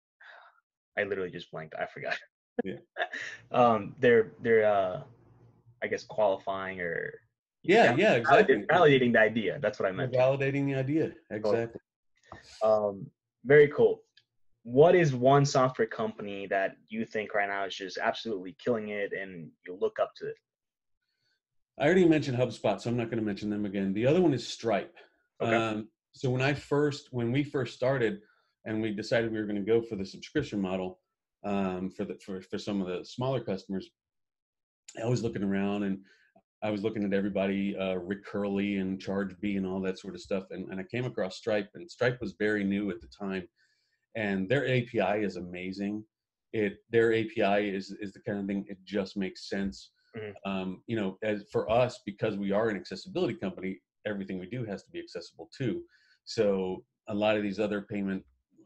I 0.98 1.04
literally 1.04 1.32
just 1.32 1.52
blanked. 1.52 1.76
I 1.80 1.86
forgot. 1.86 2.18
Yeah. 2.64 2.76
um, 3.52 3.96
they're 4.00 4.32
they're 4.42 4.66
uh, 4.66 5.02
I 5.84 5.88
guess 5.88 6.04
qualifying 6.04 6.82
or 6.82 7.14
yeah, 7.64 7.96
yeah, 7.96 8.14
exactly. 8.14 8.64
Validating 8.70 9.14
the 9.14 9.20
idea. 9.20 9.60
That's 9.60 9.80
what 9.80 9.90
I 9.90 9.92
meant. 9.92 10.14
Validating 10.14 10.66
the 10.68 10.76
idea. 10.76 11.12
Exactly. 11.32 11.82
Um, 12.64 13.08
very 13.46 13.68
cool 13.68 14.02
what 14.66 14.96
is 14.96 15.14
one 15.14 15.46
software 15.46 15.88
company 15.88 16.48
that 16.48 16.76
you 16.90 17.06
think 17.06 17.36
right 17.36 17.48
now 17.48 17.66
is 17.66 17.76
just 17.76 18.00
absolutely 18.00 18.56
killing 18.58 18.90
it 18.90 19.14
and 19.14 19.48
you 19.66 19.78
look 19.80 20.00
up 20.02 20.12
to 20.16 20.28
it? 20.28 20.36
I 21.80 21.86
already 21.86 22.08
mentioned 22.08 22.36
HubSpot, 22.36 22.82
so 22.82 22.90
I'm 22.90 22.98
not 22.98 23.12
going 23.12 23.20
to 23.20 23.26
mention 23.26 23.52
them 23.52 23.66
again. 23.66 23.94
The 23.94 24.08
other 24.08 24.22
one 24.22 24.34
is 24.34 24.46
Stripe. 24.46 24.96
Okay. 25.40 25.56
Um, 25.56 25.90
so 26.14 26.32
when 26.32 26.42
I 26.42 26.56
first, 26.56 27.10
when 27.12 27.32
we 27.32 27.44
first 27.44 27.76
started, 27.76 28.22
and 28.66 28.82
we 28.82 28.90
decided 28.90 29.32
we 29.32 29.38
were 29.38 29.46
going 29.46 29.64
to 29.64 29.72
go 29.72 29.84
for 29.84 29.98
the 29.98 30.06
subscription 30.06 30.60
model 30.60 31.00
um, 31.44 31.92
for 31.92 32.04
the 32.04 32.16
for 32.16 32.42
for 32.42 32.58
some 32.58 32.82
of 32.82 32.88
the 32.88 33.06
smaller 33.06 33.42
customers, 33.42 33.92
I 35.00 35.06
was 35.06 35.22
looking 35.22 35.44
around 35.44 35.84
and 35.84 36.00
I 36.64 36.70
was 36.72 36.84
looking 36.84 37.04
at 37.04 37.14
everybody, 37.14 37.76
uh, 37.78 37.96
Recurly 37.96 38.78
and 38.78 39.00
ChargeBee 39.00 39.58
and 39.58 39.68
all 39.68 39.82
that 39.82 40.00
sort 40.00 40.16
of 40.16 40.22
stuff, 40.22 40.46
and, 40.52 40.70
and 40.72 40.80
I 40.80 40.84
came 40.84 41.06
across 41.06 41.38
Stripe, 41.38 41.70
and 41.76 41.90
Stripe 41.90 42.20
was 42.22 42.36
very 42.40 42.64
new 42.64 42.90
at 42.90 43.02
the 43.02 43.08
time 43.08 43.48
and 44.16 44.48
their 44.50 44.66
API 44.66 45.24
is 45.24 45.36
amazing. 45.36 46.04
It 46.54 46.78
their 46.90 47.14
API 47.14 47.70
is 47.70 47.96
is 48.00 48.14
the 48.14 48.22
kind 48.22 48.40
of 48.40 48.48
thing 48.48 48.66
it 48.68 48.78
just 48.86 49.18
makes 49.18 49.50
sense. 49.50 49.92
Mm-hmm. 50.18 50.50
Um, 50.50 50.82
you 50.88 50.96
know, 50.96 51.18
as 51.24 51.44
for 51.52 51.70
us 51.70 52.00
because 52.06 52.38
we 52.38 52.52
are 52.52 52.70
an 52.70 52.78
accessibility 52.78 53.34
company, 53.34 53.80
everything 54.08 54.40
we 54.40 54.50
do 54.50 54.64
has 54.66 54.84
to 54.84 54.92
be 54.92 55.00
accessible 55.00 55.50
too. 55.56 55.84
So 56.24 56.84
a 57.10 57.14
lot 57.14 57.36
of 57.36 57.44
these 57.44 57.60
other 57.60 57.82
payment 57.82 58.24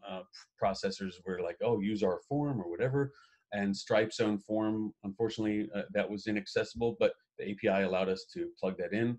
uh, 0.08 0.22
processors 0.62 1.14
were 1.26 1.42
like, 1.42 1.58
oh, 1.64 1.82
use 1.82 2.04
our 2.04 2.22
form 2.30 2.62
or 2.62 2.70
whatever. 2.70 3.12
And 3.52 3.76
Stripe's 3.76 4.20
own 4.20 4.38
form, 4.38 4.94
unfortunately, 5.04 5.68
uh, 5.76 5.82
that 5.94 6.08
was 6.10 6.28
inaccessible, 6.28 6.96
but 7.00 7.14
the 7.40 7.52
API 7.52 7.84
allowed 7.84 8.10
us 8.10 8.26
to 8.34 8.50
plug 8.60 8.78
that 8.78 8.94
in. 8.94 9.18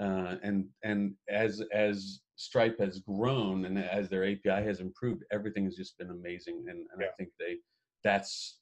Uh, 0.00 0.36
and 0.42 0.66
and 0.84 1.14
as 1.28 1.62
as 1.72 2.20
Stripe 2.36 2.78
has 2.78 2.98
grown 3.00 3.64
and 3.64 3.78
as 3.78 4.10
their 4.10 4.24
API 4.24 4.62
has 4.62 4.80
improved, 4.80 5.24
everything 5.32 5.64
has 5.64 5.74
just 5.74 5.96
been 5.98 6.10
amazing. 6.10 6.64
And, 6.68 6.80
and 6.92 7.00
yeah. 7.00 7.06
I 7.06 7.10
think 7.16 7.30
they 7.38 7.56
that's 8.04 8.58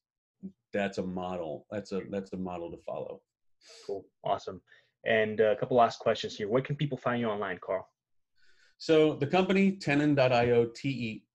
that's 0.73 0.99
a 0.99 1.03
model. 1.03 1.67
That's 1.71 1.93
a 1.93 2.03
that's 2.11 2.33
a 2.33 2.37
model 2.37 2.71
to 2.71 2.79
follow. 2.79 3.21
Cool. 3.87 4.05
Awesome. 4.23 4.61
And 5.07 5.41
a 5.41 5.57
couple 5.57 5.77
last 5.77 5.99
questions 5.99 6.37
here. 6.37 6.49
Where 6.49 6.63
can 6.63 6.77
people 6.77 6.97
find 6.97 7.21
you 7.21 7.29
online, 7.29 7.59
Karl? 7.63 7.87
So 8.85 9.15
the 9.15 9.27
company 9.27 9.73
tenon.io, 9.73 10.67
T-E-N-O-N.io. 10.77 11.27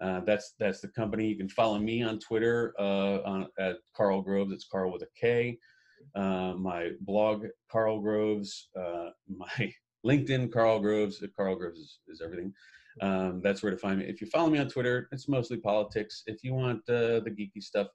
Uh, 0.00 0.20
that's 0.20 0.54
that's 0.58 0.80
the 0.80 0.88
company. 0.88 1.26
You 1.26 1.36
can 1.36 1.50
follow 1.50 1.78
me 1.78 2.02
on 2.02 2.18
Twitter 2.18 2.72
uh, 2.78 3.18
on, 3.26 3.46
at 3.58 3.76
Karl 3.94 4.22
Groves. 4.22 4.50
It's 4.50 4.64
Karl 4.64 4.90
with 4.90 5.02
a 5.02 5.08
K. 5.14 5.58
Uh, 6.14 6.54
my 6.56 6.92
blog, 7.02 7.44
Karl 7.70 8.00
Groves. 8.00 8.70
Uh, 8.74 9.10
my 9.28 9.74
LinkedIn, 10.06 10.50
Karl 10.50 10.80
Groves. 10.80 11.22
Karl 11.36 11.54
Groves 11.54 11.80
is, 11.80 11.98
is 12.08 12.22
everything. 12.22 12.54
Um, 13.02 13.42
that's 13.44 13.62
where 13.62 13.72
to 13.72 13.76
find 13.76 13.98
me. 13.98 14.06
If 14.06 14.22
you 14.22 14.26
follow 14.26 14.48
me 14.48 14.58
on 14.58 14.70
Twitter, 14.70 15.06
it's 15.12 15.28
mostly 15.28 15.58
politics. 15.58 16.22
If 16.28 16.42
you 16.42 16.54
want 16.54 16.78
uh, 16.88 17.20
the 17.20 17.30
geeky 17.38 17.62
stuff, 17.62 17.88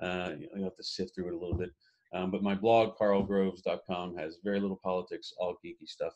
uh, 0.00 0.34
you 0.38 0.62
have 0.62 0.76
to 0.76 0.84
sift 0.84 1.16
through 1.16 1.30
it 1.30 1.34
a 1.34 1.38
little 1.38 1.58
bit. 1.58 1.70
Um, 2.14 2.30
but 2.30 2.44
my 2.44 2.54
blog, 2.54 2.96
karlgroves.com, 2.96 4.16
has 4.16 4.38
very 4.44 4.60
little 4.60 4.78
politics, 4.80 5.32
all 5.40 5.56
geeky 5.64 5.88
stuff. 5.88 6.14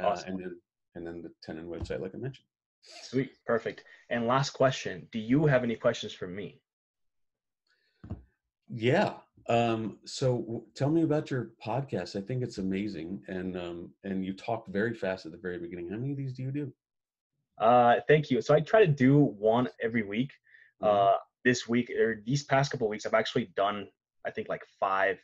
Uh, 0.00 0.08
awesome. 0.08 0.30
And 0.30 0.40
then 0.40 0.60
and 0.94 1.06
then 1.06 1.22
the 1.22 1.30
Tenon 1.42 1.68
website, 1.68 2.00
like 2.00 2.14
I 2.14 2.18
mentioned. 2.18 2.46
Sweet, 3.02 3.32
perfect. 3.46 3.84
And 4.10 4.26
last 4.26 4.50
question: 4.50 5.08
Do 5.12 5.18
you 5.18 5.46
have 5.46 5.64
any 5.64 5.76
questions 5.76 6.12
for 6.12 6.26
me? 6.26 6.60
Yeah. 8.68 9.14
Um, 9.48 9.98
so 10.04 10.38
w- 10.38 10.64
tell 10.74 10.90
me 10.90 11.02
about 11.02 11.30
your 11.30 11.50
podcast. 11.64 12.16
I 12.16 12.20
think 12.20 12.42
it's 12.42 12.58
amazing, 12.58 13.22
and 13.28 13.56
um, 13.56 13.90
and 14.04 14.24
you 14.24 14.32
talked 14.34 14.68
very 14.68 14.94
fast 14.94 15.26
at 15.26 15.32
the 15.32 15.38
very 15.38 15.58
beginning. 15.58 15.88
How 15.90 15.96
many 15.96 16.12
of 16.12 16.18
these 16.18 16.32
do 16.32 16.42
you 16.42 16.52
do? 16.52 16.72
Uh, 17.58 17.96
thank 18.08 18.30
you. 18.30 18.40
So 18.40 18.54
I 18.54 18.60
try 18.60 18.84
to 18.84 18.90
do 18.90 19.18
one 19.18 19.68
every 19.82 20.02
week. 20.02 20.32
Mm-hmm. 20.82 21.14
Uh, 21.14 21.16
this 21.44 21.68
week 21.68 21.90
or 21.90 22.22
these 22.24 22.44
past 22.44 22.70
couple 22.70 22.88
weeks, 22.88 23.04
I've 23.04 23.14
actually 23.14 23.52
done 23.56 23.88
I 24.24 24.30
think 24.30 24.48
like 24.48 24.62
five 24.78 25.18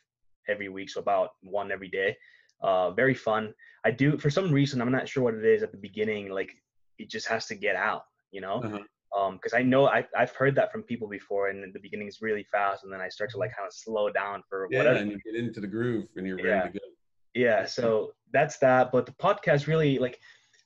every 0.47 0.69
week, 0.69 0.89
so 0.89 0.99
about 0.99 1.31
one 1.41 1.71
every 1.71 1.89
day. 1.89 2.15
Uh, 2.61 2.91
very 2.91 3.13
fun. 3.13 3.53
I 3.85 3.91
do 3.91 4.17
for 4.17 4.29
some 4.29 4.51
reason 4.51 4.81
I'm 4.81 4.91
not 4.91 5.07
sure 5.07 5.23
what 5.23 5.35
it 5.35 5.45
is 5.45 5.63
at 5.63 5.71
the 5.71 5.77
beginning. 5.77 6.29
Like 6.29 6.51
it 6.97 7.09
just 7.09 7.27
has 7.27 7.45
to 7.47 7.55
get 7.55 7.75
out, 7.75 8.03
you 8.31 8.41
know. 8.41 8.61
Uh-huh. 8.63 8.79
Um, 9.17 9.35
because 9.35 9.53
I 9.53 9.63
know 9.63 9.87
I, 9.87 10.05
I've 10.15 10.35
heard 10.35 10.53
that 10.55 10.71
from 10.71 10.83
people 10.83 11.07
before, 11.07 11.49
and 11.49 11.73
the 11.73 11.79
beginning 11.79 12.07
is 12.07 12.19
really 12.21 12.45
fast, 12.51 12.83
and 12.83 12.93
then 12.93 13.01
I 13.01 13.09
start 13.09 13.31
to 13.31 13.37
like 13.37 13.55
kind 13.55 13.65
of 13.65 13.73
slow 13.73 14.11
down 14.11 14.43
for 14.47 14.67
yeah, 14.69 14.79
whatever. 14.79 14.99
and 14.99 15.11
you 15.11 15.19
get 15.25 15.35
into 15.35 15.59
the 15.59 15.67
groove, 15.67 16.05
and 16.15 16.27
you're 16.27 16.39
yeah. 16.39 16.59
ready 16.59 16.73
to 16.73 16.79
go. 16.79 16.85
Yeah, 17.33 17.65
so 17.65 18.11
that's 18.33 18.57
that. 18.59 18.91
But 18.91 19.07
the 19.07 19.13
podcast 19.13 19.65
really 19.65 19.97
like 19.97 20.19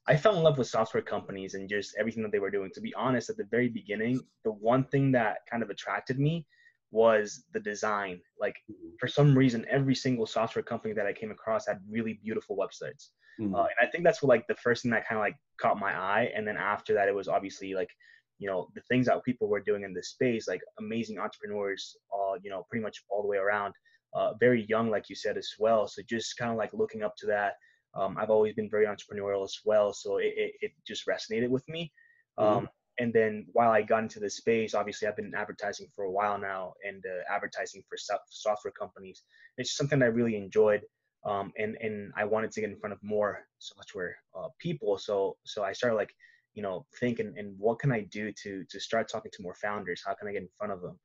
I 0.08 0.18
fell 0.18 0.36
in 0.36 0.44
love 0.44 0.58
with 0.58 0.68
software 0.68 1.04
companies 1.04 1.54
and 1.54 1.70
just 1.70 1.96
everything 1.98 2.24
that 2.24 2.32
they 2.34 2.40
were 2.40 2.52
doing. 2.52 2.70
To 2.74 2.82
be 2.82 2.94
honest, 2.96 3.30
at 3.30 3.38
the 3.38 3.46
very 3.50 3.70
beginning, 3.70 4.20
the 4.44 4.52
one 4.52 4.84
thing 4.86 5.12
that 5.14 5.38
kind 5.50 5.64
of 5.64 5.70
attracted 5.70 6.20
me 6.20 6.46
was 6.94 7.44
the 7.54 7.60
design. 7.60 8.22
Like 8.40 8.56
mm-hmm. 8.72 8.90
for 9.00 9.08
some 9.08 9.38
reason, 9.38 9.66
every 9.70 9.96
single 9.96 10.26
software 10.26 10.64
company 10.64 10.94
that 10.94 11.08
I 11.08 11.14
came 11.14 11.32
across 11.32 11.68
had 11.68 11.80
really 11.90 12.20
beautiful 12.24 12.56
websites. 12.56 13.10
Mm-hmm. 13.42 13.56
Uh, 13.56 13.64
and 13.64 13.80
I 13.82 13.88
think 13.88 14.04
that's 14.04 14.22
what 14.22 14.30
like 14.30 14.48
the 14.48 14.56
first 14.56 14.84
thing 14.84 14.92
that 14.92 15.08
kind 15.08 15.18
of 15.18 15.24
like 15.24 15.36
caught 15.60 15.80
my 15.80 15.94
eye. 15.98 16.32
And 16.36 16.48
then 16.48 16.56
after 16.56 16.94
that, 16.94 17.10
it 17.10 17.16
was 17.16 17.28
obviously 17.28 17.74
like, 17.74 17.90
you 18.38 18.48
know, 18.48 18.68
the 18.76 18.82
things 18.90 19.08
that 19.08 19.24
people 19.26 19.48
were 19.48 19.60
doing 19.60 19.84
in 19.84 19.94
this 19.94 20.10
space, 20.10 20.48
like 20.48 20.62
amazing 20.80 21.18
entrepreneurs, 21.18 21.98
uh, 22.14 22.36
you 22.44 22.52
know, 22.52 22.64
pretty 22.70 22.84
much 22.84 23.04
all 23.10 23.24
the 23.24 23.28
way 23.28 23.38
around. 23.38 23.74
Uh, 24.14 24.34
very 24.40 24.64
young, 24.70 24.92
like 24.92 25.10
you 25.10 25.16
said 25.16 25.38
as 25.38 25.50
well. 25.58 25.88
So 25.88 26.04
just 26.08 26.38
kind 26.38 26.52
of 26.52 26.58
like 26.58 26.72
looking 26.74 27.02
up 27.02 27.16
to 27.18 27.26
that. 27.28 27.54
Um, 27.96 28.16
I've 28.20 28.30
always 28.30 28.54
been 28.54 28.70
very 28.70 28.86
entrepreneurial 28.86 29.44
as 29.44 29.58
well, 29.66 29.94
so 29.94 30.18
it, 30.18 30.34
it, 30.36 30.52
it 30.62 30.72
just 30.86 31.08
resonated 31.08 31.50
with 31.50 31.68
me. 31.68 31.92
Mm-hmm. 32.40 32.66
And 33.00 33.12
then 33.12 33.48
while 33.54 33.72
I 33.72 33.82
got 33.82 34.04
into 34.04 34.20
this 34.20 34.38
space, 34.38 34.76
obviously 34.76 35.08
I've 35.08 35.16
been 35.16 35.34
advertising 35.36 35.88
for 35.96 36.06
a 36.06 36.12
while 36.12 36.38
now 36.38 36.74
and 36.88 37.04
uh, 37.06 37.34
advertising 37.34 37.84
for 37.90 37.98
software 38.30 38.72
companies. 38.72 39.24
It's 39.58 39.76
something 39.76 40.02
I 40.04 40.08
really 40.08 40.36
enjoyed, 40.36 40.82
um, 41.26 41.52
and 41.58 41.76
and 41.82 42.12
I 42.16 42.26
wanted 42.26 42.52
to 42.52 42.62
get 42.62 42.70
in 42.70 42.78
front 42.78 42.94
of 42.94 43.00
more 43.02 43.40
software 43.58 44.16
uh, 44.38 44.50
people. 44.60 44.98
So 44.98 45.38
so 45.44 45.64
I 45.64 45.74
started 45.74 45.96
like 45.96 46.14
you 46.54 46.62
know 46.62 46.86
thinking 47.00 47.34
and 47.36 47.56
what 47.58 47.80
can 47.80 47.92
I 47.92 48.02
do 48.02 48.32
to 48.44 48.64
to 48.70 48.80
start 48.80 49.10
talking 49.10 49.32
to 49.34 49.42
more 49.44 49.56
founders? 49.56 50.04
How 50.06 50.14
can 50.14 50.28
I 50.28 50.34
get 50.34 50.44
in 50.44 50.50
front 50.58 50.74
of 50.74 50.82
them? 50.82 51.00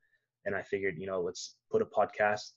And 0.44 0.54
I 0.54 0.62
figured 0.62 0.96
you 0.98 1.06
know 1.06 1.22
let's 1.22 1.56
put 1.70 1.80
a 1.80 1.86
podcast, 1.86 2.52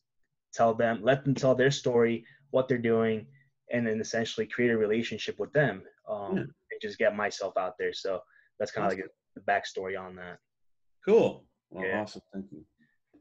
tell 0.53 0.73
them, 0.73 0.99
let 1.03 1.23
them 1.23 1.35
tell 1.35 1.55
their 1.55 1.71
story, 1.71 2.25
what 2.49 2.67
they're 2.67 2.77
doing, 2.77 3.27
and 3.71 3.87
then 3.87 4.01
essentially 4.01 4.45
create 4.45 4.71
a 4.71 4.77
relationship 4.77 5.39
with 5.39 5.53
them 5.53 5.83
um, 6.09 6.35
yeah. 6.35 6.41
and 6.41 6.81
just 6.81 6.97
get 6.97 7.15
myself 7.15 7.55
out 7.57 7.75
there. 7.79 7.93
So 7.93 8.19
that's 8.59 8.71
kind 8.71 8.85
of 8.85 8.97
like 8.97 9.05
the 9.35 9.41
backstory 9.41 9.99
on 9.99 10.15
that. 10.15 10.37
Cool. 11.05 11.45
Well, 11.69 11.85
yeah. 11.85 12.01
Awesome. 12.01 12.21
Thank 12.33 12.51
you. 12.51 12.65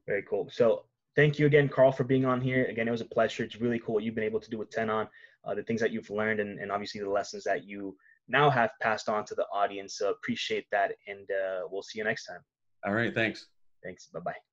Very 0.06 0.24
cool. 0.28 0.48
So 0.50 0.84
thank 1.16 1.38
you 1.38 1.46
again, 1.46 1.68
Karl, 1.68 1.92
for 1.92 2.04
being 2.04 2.24
on 2.24 2.40
here. 2.40 2.64
Again, 2.66 2.88
it 2.88 2.90
was 2.90 3.00
a 3.00 3.06
pleasure. 3.06 3.44
It's 3.44 3.60
really 3.60 3.78
cool 3.78 3.94
what 3.94 4.04
you've 4.04 4.14
been 4.14 4.24
able 4.24 4.40
to 4.40 4.50
do 4.50 4.58
with 4.58 4.70
Tenon, 4.70 5.08
uh, 5.44 5.54
the 5.54 5.62
things 5.62 5.80
that 5.80 5.92
you've 5.92 6.10
learned, 6.10 6.40
and, 6.40 6.58
and 6.58 6.72
obviously 6.72 7.00
the 7.00 7.10
lessons 7.10 7.44
that 7.44 7.64
you 7.64 7.96
now 8.28 8.50
have 8.50 8.70
passed 8.80 9.08
on 9.08 9.24
to 9.26 9.34
the 9.34 9.46
audience. 9.52 9.98
So 9.98 10.10
appreciate 10.10 10.66
that, 10.72 10.92
and 11.06 11.28
uh, 11.30 11.68
we'll 11.70 11.82
see 11.82 11.98
you 11.98 12.04
next 12.04 12.26
time. 12.26 12.40
All 12.84 12.92
right. 12.92 13.14
Thanks. 13.14 13.46
Thanks. 13.82 14.06
Bye 14.06 14.20
bye. 14.20 14.49